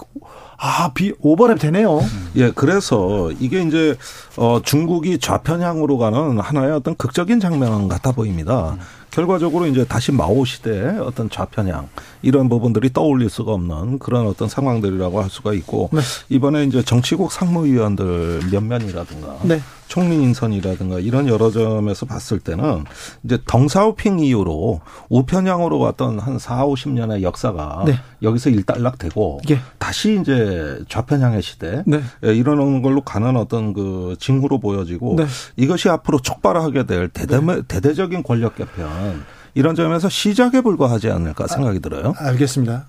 아, 0.58 0.92
비 0.94 1.14
오버랩 1.14 1.62
되네요. 1.62 2.02
예, 2.36 2.52
그래서 2.52 3.32
이게 3.40 3.62
이제 3.62 3.96
어 4.36 4.60
중국이 4.62 5.18
좌편향으로 5.18 5.98
가는 5.98 6.42
하나의 6.42 6.74
어떤 6.74 6.94
극적인 6.96 7.40
장면 7.40 7.88
같아 7.88 8.12
보입니다. 8.12 8.76
결과적으로 9.14 9.68
이제 9.68 9.86
다시 9.86 10.12
마오 10.12 10.44
시대의 10.44 11.00
어떤 11.00 11.30
좌편향 11.30 11.88
이런 12.24 12.50
부분들이 12.50 12.92
떠올릴 12.92 13.30
수가 13.30 13.54
없는 13.54 14.00
그런 14.00 14.26
어떤 14.26 14.50
상황들이라고 14.50 15.22
할 15.22 15.30
수가 15.30 15.54
있고 15.54 15.90
네. 15.94 16.02
이번에 16.30 16.64
이제 16.64 16.82
정치국 16.82 17.32
상무위원들 17.32 18.42
몇면이라든가 18.52 19.38
네. 19.44 19.62
총리 19.94 20.16
인선이라든가 20.24 20.98
이런 20.98 21.28
여러 21.28 21.52
점에서 21.52 22.08
봤을 22.08 22.40
때는 22.40 22.84
이제 23.24 23.38
덩사오핑 23.46 24.18
이후로 24.18 24.82
우편향으로 25.10 25.78
왔던 25.78 26.18
한 26.18 26.40
4, 26.40 26.66
50년의 26.66 27.22
역사가 27.22 27.84
네. 27.86 28.00
여기서 28.24 28.50
일단락되고 28.50 29.42
예. 29.52 29.60
다시 29.78 30.20
이제 30.20 30.80
좌편향의 30.90 31.44
시대 31.44 31.84
네. 31.86 32.02
예, 32.26 32.34
이러는 32.34 32.82
걸로 32.82 33.02
가는 33.02 33.38
어떤 33.38 33.74
그 33.74 34.16
징후로 34.20 34.60
보여지고 34.60 35.18
네. 35.18 35.28
이것이 35.58 35.90
앞으로 35.90 36.18
촉발하게 36.18 36.88
될 36.88 37.10
대대, 37.10 37.40
네. 37.40 37.62
대대적인 37.68 38.24
권력 38.24 38.56
개편 38.56 39.24
이런 39.54 39.76
점에서 39.76 40.10
시작에 40.10 40.62
불과하지 40.62 41.12
않을까 41.12 41.46
생각이 41.46 41.80
들어요. 41.82 42.16
아, 42.18 42.30
알겠습니다. 42.30 42.88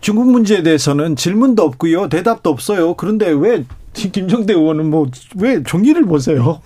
중국 0.00 0.30
문제에 0.30 0.62
대해서는 0.62 1.14
질문도 1.14 1.62
없고요. 1.62 2.08
대답도 2.08 2.48
없어요. 2.48 2.94
그런데 2.94 3.28
왜 3.28 3.66
김정대 4.10 4.52
의원은 4.54 4.90
뭐 4.90 5.08
왜 5.36 5.62
종이를 5.62 6.04
보세요? 6.04 6.60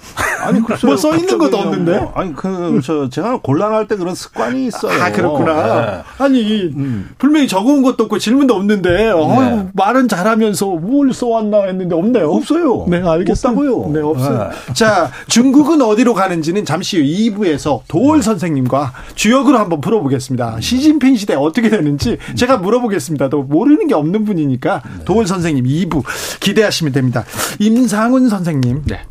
아니 0.45 0.61
뭐써 0.85 1.17
있는 1.17 1.39
것도 1.39 1.57
없는데. 1.57 1.99
뭐, 1.99 2.13
아니 2.15 2.35
그 2.35 2.81
저 2.85 3.09
제가 3.09 3.39
곤란할 3.43 3.87
때 3.87 3.97
그런 3.97 4.15
습관이 4.15 4.67
있어요. 4.67 5.01
아 5.03 5.11
그렇구나. 5.13 5.53
네. 5.81 6.03
아니 6.19 6.63
음. 6.75 7.11
분명히 7.19 7.47
적어온 7.47 7.83
것도 7.83 8.05
없고 8.05 8.19
질문도 8.19 8.55
없는데 8.55 8.91
네. 8.91 9.09
어, 9.11 9.69
말은 9.75 10.09
잘하면서 10.09 10.67
뭘 10.67 11.13
써왔나 11.13 11.65
했는데 11.65 11.95
없네요. 11.95 12.31
없어요. 12.31 12.87
네 12.89 13.03
알겠다고요. 13.07 13.91
네 13.93 14.01
없어요. 14.01 14.51
네. 14.67 14.75
자 14.75 15.11
중국은 15.29 15.81
어디로 15.83 16.15
가는지는 16.15 16.65
잠시 16.65 16.99
후 16.99 17.05
2부에서 17.05 17.81
도월 17.89 18.19
네. 18.19 18.23
선생님과 18.23 18.93
주역으로 19.15 19.59
한번 19.59 19.81
풀어보겠습니다. 19.81 20.61
시진핑 20.61 21.17
시대 21.17 21.35
어떻게 21.35 21.69
되는지 21.71 22.19
제가 22.37 22.57
물어보겠습니다. 22.59 23.29
또 23.29 23.43
모르는 23.43 23.87
게 23.87 23.95
없는 23.95 24.25
분이니까 24.25 24.83
네. 24.99 25.05
도월 25.05 25.27
선생님 25.27 25.65
2부 25.65 26.03
기대하시면 26.41 26.93
됩니다. 26.93 27.22
임상훈 27.59 28.29
선생님. 28.29 28.83
네. 28.87 29.05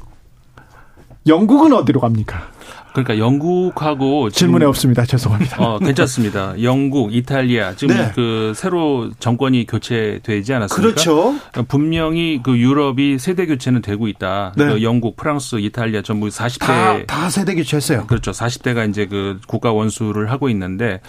영국은 1.28 1.74
어디로 1.74 2.00
갑니까? 2.00 2.52
그러니까 2.94 3.18
영국하고 3.18 4.30
질문에 4.30 4.66
없습니다. 4.66 5.06
죄송합니다. 5.06 5.58
어, 5.62 5.80
괜찮습니다. 5.80 6.54
영국, 6.62 7.14
이탈리아 7.14 7.76
지금 7.76 7.96
네. 7.96 8.12
그 8.14 8.54
새로 8.56 9.12
정권이 9.20 9.66
교체되지 9.66 10.54
않았습니까? 10.54 10.82
그렇죠. 10.82 11.36
분명히 11.68 12.42
그 12.44 12.58
유럽이 12.58 13.18
세대 13.20 13.46
교체는 13.46 13.82
되고 13.82 14.08
있다. 14.08 14.54
네. 14.58 14.66
그 14.66 14.84
영국, 14.84 15.16
프랑스, 15.16 15.60
이탈리아 15.60 16.02
전부 16.02 16.28
40대 16.28 16.60
다, 16.60 17.06
다 17.06 17.30
세대 17.30 17.56
교체했어요. 17.56 18.08
그렇죠. 18.08 18.32
40대가 18.32 18.90
이제 18.90 19.06
그 19.06 19.40
국가 19.48 19.72
원수를 19.72 20.32
하고 20.32 20.50
있는데 20.50 21.02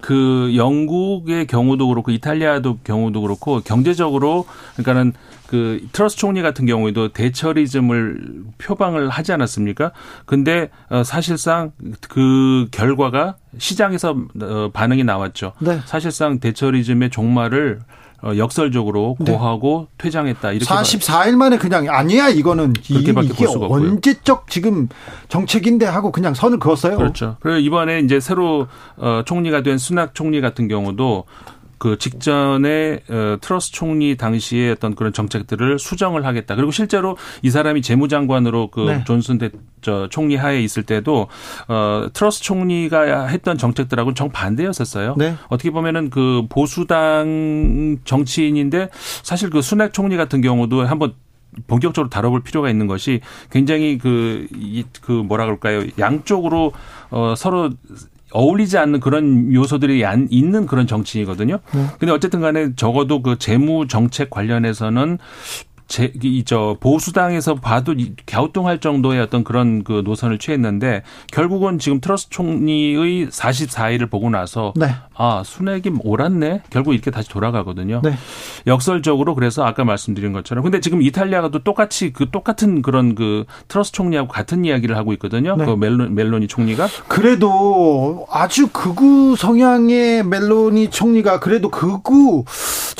그 0.00 0.52
영국의 0.54 1.46
경우도 1.46 1.88
그렇고 1.88 2.10
이탈리아도 2.10 2.78
경우도 2.84 3.22
그렇고 3.22 3.60
경제적으로 3.60 4.44
그러니까는 4.76 5.14
그 5.50 5.84
트러스 5.90 6.16
총리 6.16 6.42
같은 6.42 6.64
경우에도 6.64 7.08
대처리즘을 7.08 8.44
표방을 8.58 9.08
하지 9.08 9.32
않았습니까? 9.32 9.90
근데 10.24 10.70
어, 10.88 11.02
사실상 11.30 11.70
그 12.08 12.66
결과가 12.72 13.36
시장에서 13.56 14.16
어, 14.42 14.70
반응이 14.72 15.04
나왔죠. 15.04 15.52
네. 15.60 15.80
사실상 15.84 16.40
대처리즘의 16.40 17.10
종말을 17.10 17.80
어, 18.22 18.32
역설적으로 18.36 19.16
네. 19.20 19.32
고하고 19.32 19.86
네. 19.90 19.94
퇴장했다. 19.98 20.52
이렇게 20.52 20.66
44일 20.66 21.36
만에 21.36 21.56
그냥 21.56 21.88
아니야 21.88 22.28
이거는 22.28 22.72
그렇게밖에 22.72 23.28
이게 23.28 23.44
볼 23.44 23.48
수가 23.48 23.66
언제적 23.68 24.50
지금 24.50 24.88
정책인데 25.28 25.86
하고 25.86 26.10
그냥 26.10 26.34
선을 26.34 26.58
그었어요. 26.58 26.96
그렇죠. 26.96 27.36
그리고 27.40 27.58
이번에 27.58 28.00
이제 28.00 28.18
새로 28.18 28.66
총리가 29.24 29.62
된 29.62 29.78
수낙 29.78 30.14
총리 30.14 30.40
같은 30.40 30.66
경우도 30.66 31.24
그 31.80 31.96
직전에 31.96 33.00
어, 33.08 33.38
트러스 33.40 33.72
총리 33.72 34.14
당시에 34.14 34.72
어떤 34.72 34.94
그런 34.94 35.14
정책들을 35.14 35.78
수정을 35.78 36.26
하겠다. 36.26 36.54
그리고 36.54 36.70
실제로 36.70 37.16
이 37.40 37.48
사람이 37.48 37.80
재무장관으로 37.80 38.68
그 38.68 38.80
네. 38.80 39.04
존슨 39.06 39.38
대, 39.38 39.48
저 39.80 40.06
총리 40.10 40.36
하에 40.36 40.60
있을 40.60 40.82
때도 40.82 41.28
어 41.68 42.08
트러스 42.12 42.42
총리가 42.42 43.28
했던 43.28 43.56
정책들하고는 43.56 44.14
정반대였었어요. 44.14 45.14
네. 45.16 45.36
어떻게 45.48 45.70
보면은 45.70 46.10
그 46.10 46.42
보수당 46.50 47.96
정치인인데 48.04 48.90
사실 49.22 49.48
그 49.48 49.62
순핵 49.62 49.94
총리 49.94 50.18
같은 50.18 50.42
경우도 50.42 50.86
한번 50.86 51.14
본격적으로 51.66 52.10
다뤄볼 52.10 52.42
필요가 52.42 52.68
있는 52.68 52.88
것이 52.88 53.20
굉장히 53.50 53.96
그, 53.96 54.46
이, 54.54 54.84
그 55.00 55.12
뭐라 55.12 55.46
그럴까요. 55.46 55.84
양쪽으로 55.98 56.72
어 57.10 57.34
서로 57.36 57.70
어울리지 58.32 58.78
않는 58.78 59.00
그런 59.00 59.52
요소들이 59.52 60.04
있는 60.30 60.66
그런 60.66 60.86
정치이거든요. 60.86 61.58
네. 61.72 61.86
근데 61.98 62.12
어쨌든 62.12 62.40
간에 62.40 62.74
적어도 62.76 63.22
그 63.22 63.38
재무 63.38 63.86
정책 63.88 64.30
관련해서는 64.30 65.18
제, 65.90 66.12
이, 66.22 66.44
저, 66.44 66.76
보수당에서 66.78 67.56
봐도 67.56 67.96
갸우뚱할 68.24 68.78
정도의 68.78 69.20
어떤 69.20 69.42
그런 69.42 69.82
그 69.82 70.02
노선을 70.04 70.38
취했는데 70.38 71.02
결국은 71.32 71.80
지금 71.80 72.00
트러스 72.00 72.30
총리의 72.30 73.26
44일을 73.26 74.08
보고 74.08 74.30
나서 74.30 74.72
네. 74.76 74.94
아, 75.16 75.42
순핵이 75.44 75.90
옳았네? 76.04 76.62
결국 76.70 76.94
이렇게 76.94 77.10
다시 77.10 77.28
돌아가거든요. 77.28 78.02
네. 78.04 78.14
역설적으로 78.68 79.34
그래서 79.34 79.64
아까 79.64 79.82
말씀드린 79.82 80.32
것처럼 80.32 80.62
근데 80.62 80.80
지금 80.80 81.02
이탈리아가 81.02 81.48
또 81.48 81.58
똑같이 81.58 82.12
그 82.12 82.30
똑같은 82.30 82.82
그런 82.82 83.16
그 83.16 83.44
트러스 83.66 83.90
총리하고 83.90 84.28
같은 84.28 84.64
이야기를 84.64 84.96
하고 84.96 85.12
있거든요. 85.14 85.56
네. 85.56 85.64
그 85.64 85.72
멜론, 85.72 86.14
멜로니 86.14 86.46
총리가. 86.46 86.86
그래도 87.08 88.28
아주 88.30 88.68
극우 88.68 89.34
성향의 89.36 90.24
멜로니 90.24 90.90
총리가 90.90 91.40
그래도 91.40 91.68
극우 91.68 92.44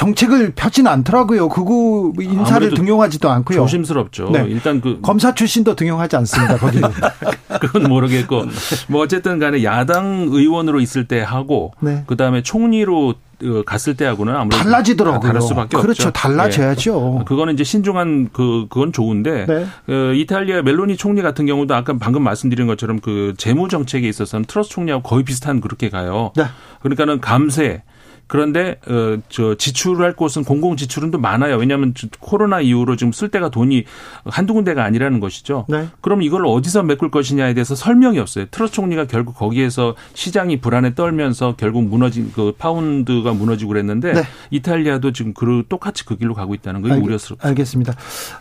정책을 0.01 0.53
펴지는 0.57 0.91
않더라고요. 0.91 1.51
극우 1.51 2.15
인사를 2.19 2.71
등용하지도 2.71 3.29
않고요. 3.29 3.59
조심스럽죠. 3.59 4.31
네. 4.31 4.47
일단 4.49 4.81
그 4.81 4.99
검사 5.03 5.35
출신도 5.35 5.77
등용하지 5.77 6.17
않습니다. 6.17 6.57
거기 6.57 6.81
그건 7.61 7.83
모르겠고 7.83 8.47
뭐 8.89 9.03
어쨌든 9.03 9.39
간에 9.39 9.63
야당 9.63 10.29
의원으로 10.31 10.81
있을 10.81 11.07
때 11.07 11.21
하고 11.21 11.75
네. 11.81 12.05
그다음에 12.07 12.43
총리로 12.43 13.15
어, 13.43 13.63
갔을 13.67 13.95
때하고는 13.95 14.35
아무래도 14.35 14.63
달라지더라고요. 14.63 15.21
다를 15.21 15.43
수밖에 15.43 15.77
그렇죠. 15.77 16.09
없죠. 16.09 16.11
달라져야죠. 16.13 17.17
네. 17.19 17.25
그거는 17.27 17.53
이제 17.53 17.65
신중한 17.65 18.31
그 18.33 18.69
그건 18.71 18.93
좋은데 18.93 19.45
네. 19.45 19.67
그 19.85 20.15
이탈리아 20.15 20.63
멜로니 20.63 20.97
총리 20.97 21.21
같은 21.21 21.45
경우도 21.45 21.75
아까 21.75 21.95
방금 22.01 22.23
말씀드린 22.23 22.67
것처럼 22.67 23.01
그 23.01 23.35
재무 23.37 23.69
정책에 23.69 24.09
있어서는 24.09 24.47
트러스 24.47 24.71
총리하고 24.71 25.03
거의 25.03 25.25
비슷한 25.25 25.61
그렇게 25.61 25.91
가요. 25.91 26.33
네. 26.37 26.45
그러니까는 26.81 27.21
감세 27.21 27.83
그런데 28.31 28.77
어저 28.87 29.57
지출할 29.57 30.15
곳은 30.15 30.45
공공 30.45 30.77
지출은 30.77 31.11
또 31.11 31.19
많아요. 31.19 31.57
왜냐하면 31.57 31.95
코로나 32.21 32.61
이후로 32.61 32.95
지금 32.95 33.11
쓸 33.11 33.29
데가 33.29 33.49
돈이 33.49 33.83
한두 34.25 34.55
군데가 34.55 34.85
아니라는 34.85 35.19
것이죠. 35.19 35.67
네. 35.69 35.89
그럼 36.01 36.23
이걸 36.23 36.47
어디서 36.47 36.85
메꿀 36.85 37.11
것이냐에 37.11 37.55
대해서 37.55 37.75
설명이 37.75 38.21
없어요. 38.21 38.47
트러스 38.53 38.73
총리가 38.73 39.09
결국 39.09 39.35
거기에서 39.35 39.97
시장이 40.15 40.61
불안에 40.61 40.95
떨면서 40.95 41.57
결국 41.57 41.83
무너진 41.83 42.31
그 42.33 42.55
파운드가 42.57 43.33
무너지고 43.33 43.71
그랬는데 43.71 44.13
네. 44.13 44.23
이탈리아도 44.53 45.13
지금 45.13 45.35
그 45.35 45.65
똑같이 45.69 46.07
그 46.07 46.17
길로 46.17 46.33
가고 46.35 46.55
있다는 46.55 46.83
게 46.83 46.93
우려스럽습니다. 46.93 47.49
알겠습니다. 47.49 47.95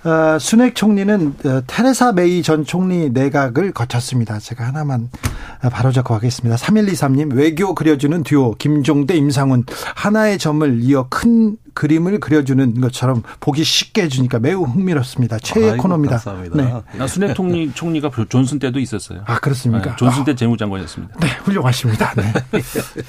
어, 0.04 0.38
수낵 0.38 0.76
총리는 0.76 1.34
어, 1.46 1.62
테레사 1.66 2.12
메이 2.12 2.44
전 2.44 2.64
총리 2.64 3.10
내각을 3.10 3.72
거쳤습니다. 3.72 4.38
제가 4.38 4.68
하나만 4.68 5.10
바로잡고 5.72 6.14
가겠습니다. 6.14 6.58
3123님 6.58 7.34
외교 7.34 7.74
그려주는 7.74 8.22
듀오 8.22 8.54
김종대 8.54 9.16
임상훈 9.16 9.66
하나의 9.96 10.38
점을 10.38 10.80
이어 10.82 11.08
큰 11.10 11.58
그림을 11.74 12.20
그려주는 12.20 12.82
것처럼 12.82 13.24
보기 13.40 13.64
쉽게 13.64 14.04
해주니까 14.04 14.40
매우 14.40 14.64
흥미롭습니다. 14.64 15.40
최애 15.40 15.78
코너입니다. 15.78 16.22
네. 16.54 16.74
나 16.98 17.08
순핵 17.08 17.36
총리, 17.36 17.72
총리가 17.74 18.12
존슨 18.28 18.60
때도 18.60 18.80
있었어요. 18.80 19.22
아, 19.26 19.40
그렇습니까? 19.40 19.92
네, 19.92 19.96
존슨 19.98 20.26
때 20.26 20.36
재무장관이었습니다. 20.36 21.20
네, 21.20 21.28
훌륭하십니다. 21.44 22.14
네. 22.16 22.34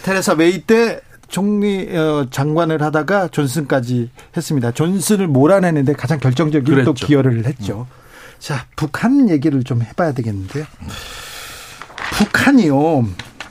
테레사 0.04 0.36
메이 0.36 0.62
때 0.62 1.00
총리 1.28 1.88
어, 1.96 2.26
장관을 2.30 2.82
하다가 2.82 3.28
존슨까지 3.28 4.10
했습니다. 4.36 4.72
존슨을 4.72 5.28
몰아내는데 5.28 5.94
가장 5.94 6.18
결정적인 6.18 6.64
그랬죠. 6.64 6.84
또 6.84 6.92
기여를 6.92 7.46
했죠. 7.46 7.86
음. 7.88 8.00
자, 8.38 8.66
북한 8.74 9.28
얘기를 9.28 9.62
좀 9.64 9.82
해봐야 9.82 10.12
되겠는데요. 10.12 10.64
북한이요. 12.18 13.06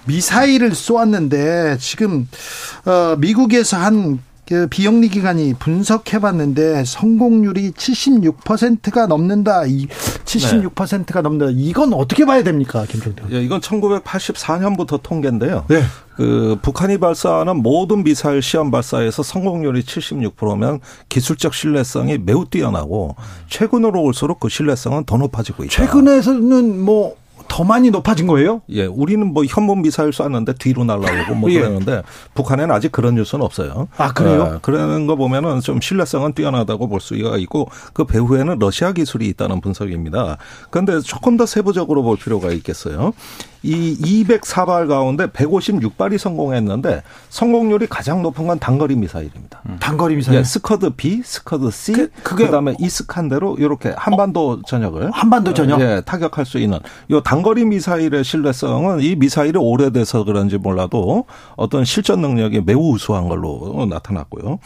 미사일을 0.10 0.74
쏘았는데 0.74 1.78
지금 1.80 2.28
어 2.86 3.16
미국에서 3.18 3.78
한그 3.78 4.68
비영리 4.72 5.10
기관이 5.10 5.54
분석해봤는데 5.54 6.84
성공률이 6.84 7.72
76%가 7.72 9.06
넘는다. 9.06 9.68
이 9.68 9.88
76%가 10.26 11.22
넘는다. 11.22 11.54
이건 11.56 11.94
어떻게 11.94 12.26
봐야 12.26 12.44
됩니까, 12.44 12.86
김종대? 12.90 13.24
예, 13.32 13.42
이건 13.44 13.62
1984년부터 13.62 15.00
통계인데요. 15.04 15.66
네. 15.68 15.84
그 16.16 16.58
북한이 16.62 16.98
발사하는 16.98 17.62
모든 17.62 18.04
미사일 18.04 18.42
시험 18.42 18.72
발사에서 18.72 19.24
성공률이 19.24 19.84
76%면 19.84 20.80
기술적 21.08 21.54
신뢰성이 21.54 22.18
매우 22.18 22.46
뛰어나고 22.46 23.16
최근으로 23.48 24.02
올수록 24.02 24.40
그 24.40 24.50
신뢰성은 24.50 25.06
더 25.06 25.18
높아지고 25.18 25.64
있다. 25.64 25.72
최근에서는 25.72 26.82
뭐 26.84 27.16
더 27.50 27.64
많이 27.66 27.90
높아진 27.92 28.28
거예요? 28.28 28.62
예, 28.70 28.86
우리는 28.86 29.26
뭐 29.34 29.44
현문 29.44 29.82
미사일 29.82 30.14
쐈는데 30.14 30.54
뒤로 30.54 30.86
날라오고 30.86 31.36
뭐 31.36 31.52
예. 31.52 31.60
그러는데 31.60 32.04
북한에는 32.36 32.74
아직 32.74 32.92
그런 32.92 33.16
뉴스는 33.16 33.44
없어요. 33.44 33.90
아 33.98 34.14
그래요? 34.14 34.52
예, 34.54 34.60
그러는 34.62 35.08
거 35.08 35.18
보면은 35.18 35.60
좀 35.60 35.82
신뢰성은 35.82 36.34
뛰어나다고 36.34 36.88
볼 36.88 37.02
수가 37.02 37.38
있고 37.38 37.70
그 37.94 38.06
배후에는 38.06 38.60
러시아 38.60 38.94
기술이 38.94 39.28
있다는 39.28 39.60
분석입니다. 39.60 40.38
그런데 40.70 41.02
조금 41.02 41.36
더 41.36 41.46
세부적으로 41.46 42.04
볼 42.04 42.16
필요가 42.16 42.52
있겠어요. 42.52 43.14
이 43.64 44.26
204발 44.26 44.88
가운데 44.88 45.28
156발이 45.28 46.18
성공했는데 46.18 47.04
성공률이 47.30 47.88
가장 47.88 48.22
높은 48.22 48.48
건 48.48 48.60
단거리 48.60 48.96
미사일입니다. 48.96 49.62
음. 49.68 49.78
단거리 49.80 50.16
미사일. 50.16 50.40
예, 50.40 50.44
스커드 50.44 50.92
B, 50.92 51.22
스커드 51.24 51.70
C, 51.72 51.94
그, 51.94 52.10
그게 52.24 52.50
다음에 52.50 52.76
이스칸데르 52.80 53.58
이렇게 53.58 53.94
한반도 53.98 54.62
전역을 54.64 55.12
한반도 55.12 55.54
전역 55.54 55.82
예, 55.82 56.02
타격할 56.06 56.46
수 56.46 56.58
있는 56.58 56.80
요 57.12 57.22
단거리 57.22 57.66
미사일의 57.66 58.24
신뢰성은 58.24 59.02
이 59.02 59.16
미사일이 59.16 59.58
오래돼서 59.58 60.24
그런지 60.24 60.58
몰라도 60.58 61.26
어떤 61.56 61.84
실전 61.84 62.22
능력이 62.22 62.62
매우 62.62 62.94
우수한 62.94 63.28
걸로 63.28 63.86
나타났고요. 63.90 64.60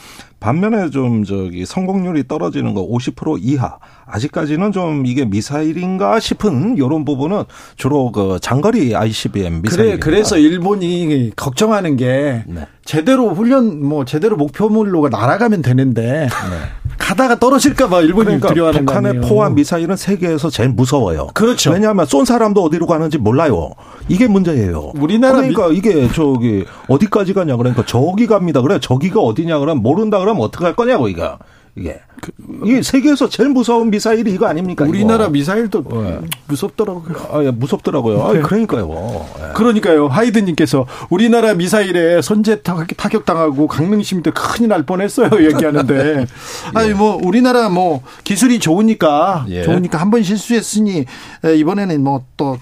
반면에 0.44 0.90
좀 0.90 1.24
저기 1.24 1.66
성공률이 1.66 2.28
떨어지는 2.28 2.74
거 2.74 2.86
50% 2.86 3.38
이하. 3.42 3.78
아직까지는 4.06 4.74
좀 4.74 5.06
이게 5.06 5.24
미사일인가 5.24 6.20
싶은 6.20 6.76
이런 6.76 7.06
부분은 7.06 7.46
주로 7.78 8.12
그 8.12 8.40
장거리 8.42 8.94
ICBM 8.94 9.62
미사일. 9.62 9.92
그래 9.92 10.00
그래서 10.00 10.38
일본이 10.38 11.32
걱정하는 11.38 11.96
게 11.96 12.44
네. 12.46 12.68
제대로 12.84 13.30
훈련 13.30 13.86
뭐 13.86 14.04
제대로 14.04 14.36
목표물로 14.36 15.08
날아가면 15.08 15.62
되는데 15.62 16.28
네. 16.28 16.83
가다가 17.04 17.36
떨어질까봐 17.38 18.02
일본이 18.02 18.26
그러니까 18.28 18.48
두려워하는 18.48 18.86
북한의 18.86 19.22
포와 19.22 19.50
미사일은 19.50 19.98
세계에서 19.98 20.50
제일 20.50 20.70
무서워요. 20.70 21.28
그렇죠. 21.34 21.72
왜냐하면 21.72 22.06
쏜 22.06 22.24
사람도 22.24 22.64
어디로 22.64 22.88
가는지 22.88 23.18
몰라요. 23.18 23.72
이게 24.08 24.28
문제예요. 24.28 24.94
우리나라 24.96 25.36
그러니까 25.36 25.68
미... 25.68 25.78
이게 25.78 26.08
저기 26.14 26.64
어디까지 26.88 27.34
가냐 27.34 27.58
그러니까 27.58 27.84
저기 27.86 28.26
갑니다. 28.26 28.62
그래 28.62 28.80
저기가 28.80 29.20
어디냐 29.20 29.60
그러면 29.60 29.84
모른다 29.84 30.18
그러면 30.20 30.44
어떻게 30.44 30.64
할 30.64 30.76
거냐고 30.78 31.10
이거. 31.10 31.38
이게 31.76 32.00
그, 32.22 32.32
이게 32.66 32.82
세계에서 32.84 33.30
제일 33.30 33.50
무서운 33.50 33.90
미사일이 33.90 34.32
이거 34.32 34.46
아닙니까? 34.46 34.86
우리나라 34.86 35.24
이거. 35.24 35.32
미사일도 35.32 35.84
네. 35.90 36.20
무섭더라고요. 36.48 37.16
아, 37.32 37.44
예, 37.44 37.52
무섭더라고요. 37.52 38.34
네. 38.34 38.40
아, 38.40 38.42
그러니까요. 38.44 38.88
네. 38.88 39.44
그러니까요. 39.56 40.08
하이든님께서 40.08 40.86
우리나라 41.10 41.54
미사일에 41.56 42.22
선제 42.22 42.62
타격 42.62 43.26
당하고 43.26 43.68
강릉 43.68 44.04
시민들 44.04 44.34
큰일 44.34 44.70
날 44.70 44.84
뻔했어요. 44.84 45.30
얘기하는데 45.44 45.96
예. 46.22 46.28
아니 46.76 46.94
뭐 46.94 47.20
우리나라 47.24 47.70
뭐 47.70 48.04
기술이 48.24 48.60
좋으니까 48.60 49.46
예. 49.50 49.64
좋으니까 49.64 49.98
한 49.98 50.12
번 50.12 50.22
실수했으니 50.22 51.06
이번에는 51.44 52.04
뭐 52.04 52.24
또 52.38 52.58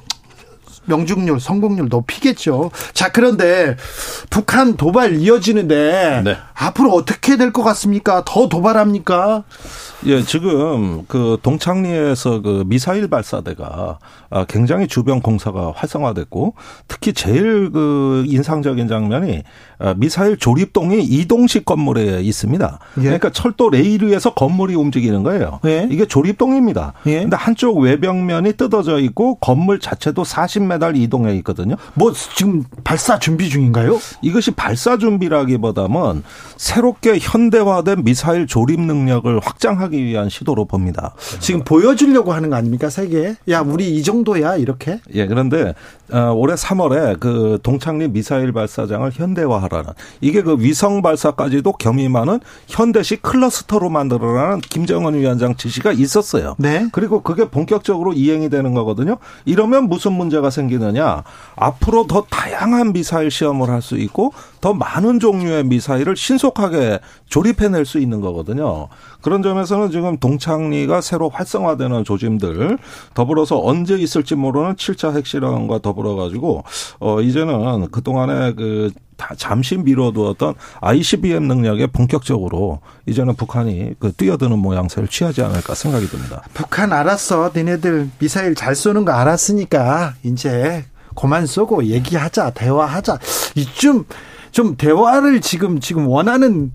명중률, 0.86 1.39
성공률 1.39 1.88
높이겠죠. 1.89 2.72
자, 2.94 3.12
그런데 3.12 3.78
북한 4.30 4.76
도발 4.78 5.15
이어지는데 5.15 6.22
네. 6.24 6.38
앞으로 6.54 6.91
어떻게 6.91 7.38
될 7.38 7.52
것 7.52 7.63
같습니까? 7.63 8.24
더 8.26 8.48
도발합니까? 8.48 9.44
예, 10.06 10.24
지금 10.24 11.04
그 11.08 11.38
동창리에서 11.44 12.42
그 12.42 12.64
미사일 12.66 13.08
발사대가 13.08 14.00
아, 14.30 14.46
굉장히 14.46 14.88
주변 14.88 15.22
공사가 15.22 15.74
활성화됐고 15.76 16.56
특히 16.88 17.14
제일 17.14 17.70
그 17.72 18.24
인상적인 18.28 18.88
장면이 18.88 19.44
아, 19.78 19.94
미사일 19.98 20.38
조립동이 20.38 21.04
이동식 21.04 21.66
건물에 21.66 22.22
있습니다. 22.22 22.80
예. 22.98 23.02
그러니까 23.02 23.30
철도 23.30 23.70
레일 23.70 24.04
위에서 24.04 24.34
건물이 24.34 24.74
움직이는 24.76 25.24
거예요. 25.24 25.60
예. 25.66 25.88
이게 25.92 26.06
조립동입니다. 26.06 26.94
예. 27.08 27.22
근데 27.22 27.36
한쪽 27.36 27.78
외벽면이 27.80 28.54
뜯어져 28.54 29.00
있고 29.00 29.36
건물 29.36 29.80
자체도 29.80 30.24
40m 30.24 30.96
이동해 30.98 31.36
있거든요. 31.38 31.76
뭐 31.94 32.14
지금 32.14 32.64
발사 32.84 33.20
준비 33.20 33.50
중인가요? 33.50 34.00
이것이 34.22 34.52
발사 34.52 34.98
준비라기보다는 34.98 36.24
새롭게 36.58 37.20
현대화된 37.20 38.04
미사일 38.04 38.48
조립 38.48 38.80
능력을 38.80 39.40
확장하기 39.40 39.91
위한 39.98 40.30
시도로 40.30 40.66
봅니다. 40.66 41.14
지금 41.40 41.64
보여주려고 41.64 42.34
하는 42.34 42.50
거 42.50 42.56
아닙니까 42.56 42.90
세계에? 42.90 43.36
야 43.50 43.62
우리 43.62 43.98
이 43.98 44.04
정도야 44.04 44.56
이렇게? 44.56 45.02
예 45.14 45.28
그런데 45.28 45.74
어, 46.12 46.32
올해 46.34 46.56
3월에 46.56 47.20
그 47.20 47.60
동창리 47.64 48.08
미사일 48.08 48.52
발사장을 48.54 49.10
현대화하라는 49.14 49.92
이게 50.22 50.42
그 50.42 50.58
위성 50.60 51.02
발사까지도 51.02 51.74
겸임하는 51.74 52.40
현대식 52.68 53.22
클러스터로 53.22 53.90
만들어라는 53.90 54.62
김정은 54.62 55.16
위원장 55.16 55.56
지시가 55.56 55.92
있었어요. 55.92 56.56
네. 56.58 56.88
그리고 56.92 57.22
그게 57.22 57.50
본격적으로 57.50 58.14
이행이 58.14 58.50
되는 58.50 58.74
거거든요. 58.74 59.18
이러면 59.46 59.90
무슨 59.90 60.14
문제가 60.14 60.50
생기느냐? 60.50 61.24
앞으로 61.56 62.08
더 62.08 62.26
다양한 62.30 62.94
미사일 62.94 63.30
시험을 63.30 63.70
할 63.70 63.82
수 63.82 63.98
있고 63.98 64.32
더 64.62 64.74
많은 64.74 65.19
종류의 65.19 65.65
미사일을 65.65 66.15
신속하게 66.15 67.00
조립해낼 67.26 67.86
수 67.86 68.00
있는 68.00 68.21
거거든요. 68.21 68.88
그런 69.21 69.41
점에서는 69.41 69.91
지금 69.91 70.17
동창리가 70.17 71.02
새로 71.02 71.30
활성화되는 71.30 72.04
조짐들 72.04 72.78
더불어서 73.13 73.60
언제 73.62 73.95
있을지 73.97 74.36
모르는 74.36 74.76
7차 74.76 75.15
핵실험과 75.17 75.80
더불어 75.80 76.15
가지고 76.15 76.63
어 77.00 77.21
이제는 77.21 77.89
그동안에 77.89 78.54
그 78.54 78.91
잠시 79.38 79.78
미뤄두었던 79.78 80.56
ICBM 80.80 81.43
능력에 81.47 81.88
본격적으로 81.88 82.80
이제는 83.06 83.36
북한이 83.36 83.95
그 84.00 84.12
뛰어드는 84.12 84.58
모양새를 84.58 85.08
취하지 85.08 85.43
않을까 85.43 85.76
생각이 85.76 86.08
듭니다. 86.08 86.41
북한 86.54 86.91
알았어. 86.91 87.52
니네들 87.56 88.10
미사일 88.19 88.56
잘 88.56 88.76
쏘는 88.76 89.06
거 89.06 89.12
알았으니까 89.12 90.15
이제 90.24 90.86
그만 91.15 91.45
쏘고 91.45 91.86
얘기하자, 91.86 92.52
대화하자. 92.52 93.19
이쯤 93.56 94.06
좀 94.52 94.76
대화를 94.76 95.42
지금 95.42 95.80
지금 95.80 96.08
원하는 96.08 96.72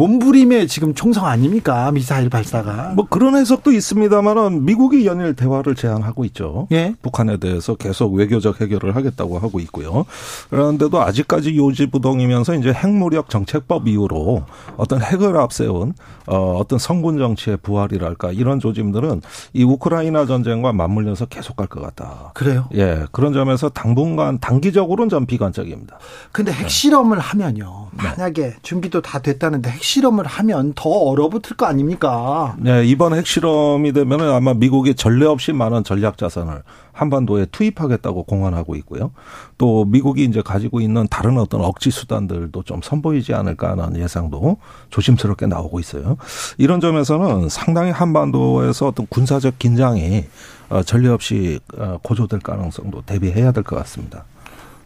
몸부림의 0.00 0.66
지금 0.66 0.94
총성 0.94 1.26
아닙니까? 1.26 1.90
미사일 1.92 2.30
발사가. 2.30 2.92
뭐 2.96 3.06
그런 3.06 3.36
해석도 3.36 3.70
있습니다만은 3.70 4.64
미국이 4.64 5.04
연일 5.04 5.36
대화를 5.36 5.74
제안하고 5.74 6.24
있죠. 6.26 6.68
예? 6.72 6.94
북한에 7.02 7.36
대해서 7.36 7.74
계속 7.74 8.14
외교적 8.14 8.62
해결을 8.62 8.96
하겠다고 8.96 9.38
하고 9.38 9.60
있고요. 9.60 10.06
그런데도 10.48 11.02
아직까지 11.02 11.54
요지부동이면서 11.54 12.54
이제 12.54 12.72
핵무력 12.72 13.28
정책법 13.28 13.88
이후로 13.88 14.44
어떤 14.78 15.02
핵을 15.02 15.36
앞세운 15.36 15.92
어, 16.26 16.56
어떤 16.58 16.78
성군 16.78 17.18
정치의 17.18 17.58
부활이랄까 17.58 18.32
이런 18.32 18.58
조짐들은 18.58 19.20
이 19.52 19.64
우크라이나 19.64 20.24
전쟁과 20.24 20.72
맞물려서 20.72 21.26
계속 21.26 21.56
갈 21.56 21.70
것 21.70 21.80
같다. 21.82 22.32
그래요? 22.34 22.68
예. 22.74 23.04
그런 23.12 23.32
점에서 23.32 23.68
당분간 23.68 24.38
단기적으로는 24.40 25.08
좀 25.08 25.26
비관적입니다. 25.26 25.98
근데 26.32 26.50
핵실험을 26.52 27.18
네. 27.18 27.22
하면요. 27.22 27.88
만약에 27.92 28.54
준비도 28.62 29.02
다 29.02 29.20
됐다는데 29.20 29.70
핵 29.70 29.80
핵실험을 29.90 30.26
하면 30.26 30.72
더 30.74 30.88
얼어붙을 30.88 31.56
거 31.56 31.66
아닙니까? 31.66 32.54
네, 32.58 32.84
이번 32.86 33.12
핵실험이 33.14 33.92
되면 33.92 34.20
아마 34.20 34.54
미국이 34.54 34.94
전례 34.94 35.26
없이 35.26 35.52
많은 35.52 35.82
전략 35.82 36.16
자산을 36.16 36.62
한반도에 36.92 37.46
투입하겠다고 37.46 38.24
공언하고 38.24 38.76
있고요. 38.76 39.10
또 39.58 39.84
미국이 39.84 40.24
이제 40.24 40.42
가지고 40.42 40.80
있는 40.80 41.06
다른 41.10 41.38
어떤 41.38 41.62
억지 41.62 41.90
수단들도 41.90 42.62
좀 42.62 42.80
선보이지 42.82 43.34
않을까 43.34 43.70
하는 43.70 43.96
예상도 44.00 44.58
조심스럽게 44.90 45.46
나오고 45.46 45.80
있어요. 45.80 46.16
이런 46.58 46.80
점에서는 46.80 47.48
상당히 47.48 47.90
한반도에서 47.90 48.88
어떤 48.88 49.06
군사적 49.08 49.58
긴장이 49.58 50.24
어, 50.68 50.82
전례 50.84 51.08
없이 51.08 51.58
어, 51.76 51.98
고조될 52.02 52.40
가능성도 52.40 53.02
대비해야 53.02 53.50
될 53.52 53.64
것 53.64 53.76
같습니다. 53.76 54.24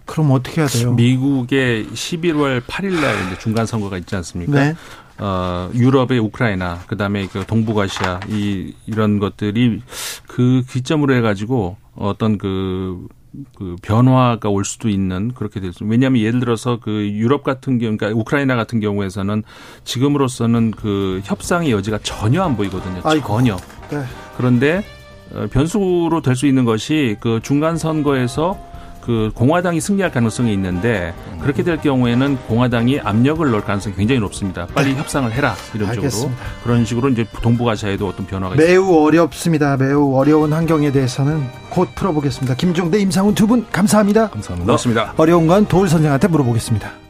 그럼 0.07 0.31
어떻게 0.33 0.61
해야 0.61 0.69
돼요? 0.69 0.93
미국의 0.95 1.87
11월 1.87 2.61
8일 2.63 3.01
날 3.01 3.39
중간 3.39 3.67
선거가 3.67 3.97
있지 3.99 4.15
않습니까? 4.17 4.53
네. 4.53 4.75
어, 5.19 5.71
유럽의 5.75 6.19
우크라이나, 6.19 6.81
그 6.87 6.97
다음에 6.97 7.27
그 7.29 7.45
동북아시아, 7.47 8.21
이, 8.29 8.75
이런 8.87 9.19
것들이 9.21 9.81
그 10.27 10.63
기점으로 10.69 11.15
해 11.15 11.21
가지고 11.21 11.77
어떤 11.95 12.37
그, 12.37 13.07
그 13.57 13.77
변화가 13.83 14.49
올 14.49 14.65
수도 14.65 14.89
있는 14.89 15.33
그렇게 15.35 15.61
될 15.61 15.73
수. 15.73 15.85
왜냐하면 15.85 16.21
예를 16.21 16.41
들어서 16.41 16.81
그 16.81 16.91
유럽 17.13 17.45
같은 17.45 17.79
경우, 17.79 17.97
그러니까 17.97 18.19
우크라이나 18.19 18.57
같은 18.57 18.81
경우에서는 18.81 19.45
지금으로서는 19.85 20.73
그 20.73 21.21
협상의 21.25 21.71
여지가 21.71 21.99
전혀 22.03 22.43
안 22.43 22.57
보이거든요. 22.57 23.01
아이고. 23.05 23.27
전혀. 23.29 23.57
네. 23.91 24.03
그런데 24.37 24.85
어, 25.33 25.47
변수로 25.51 26.23
될 26.23 26.35
수 26.35 26.47
있는 26.47 26.65
것이 26.65 27.17
그 27.21 27.39
중간 27.43 27.77
선거에서 27.79 28.59
그 29.05 29.31
공화당이 29.35 29.81
승리할 29.81 30.11
가능성이 30.11 30.53
있는데 30.55 31.15
그렇게 31.43 31.63
될 31.63 31.79
경우에는 31.81 32.39
공화당이 32.49 33.01
압력을 33.01 33.49
넣을 33.51 33.61
가능성이 33.63 33.95
굉장히 33.97 34.21
높습니다. 34.21 34.67
빨리 34.75 34.93
네. 34.95 34.99
협상을 34.99 35.31
해라 35.33 35.55
이런 35.75 35.91
알겠습니다. 35.91 36.11
쪽으로 36.37 36.61
그런 36.63 36.85
식으로 36.85 37.09
이제 37.11 37.27
동북아시아에도 37.43 38.09
어떤 38.09 38.27
변화가 38.27 38.55
매우 38.57 38.83
있습니다. 38.83 39.03
어렵습니다. 39.03 39.77
매우 39.77 40.15
어려운 40.17 40.53
환경에 40.53 40.91
대해서는 40.93 41.43
곧 41.71 41.89
풀어보겠습니다. 41.95 42.55
김종대, 42.55 42.99
임상훈 43.01 43.35
두 43.35 43.47
분 43.47 43.67
감사합니다. 43.71 44.31
감사합니다. 44.31 44.65
고맙습니다. 44.67 45.15
어려운 45.19 45.47
건 45.47 45.67
도울 45.67 45.89
선생한테 45.89 46.29
물어보겠습니다. 46.29 47.04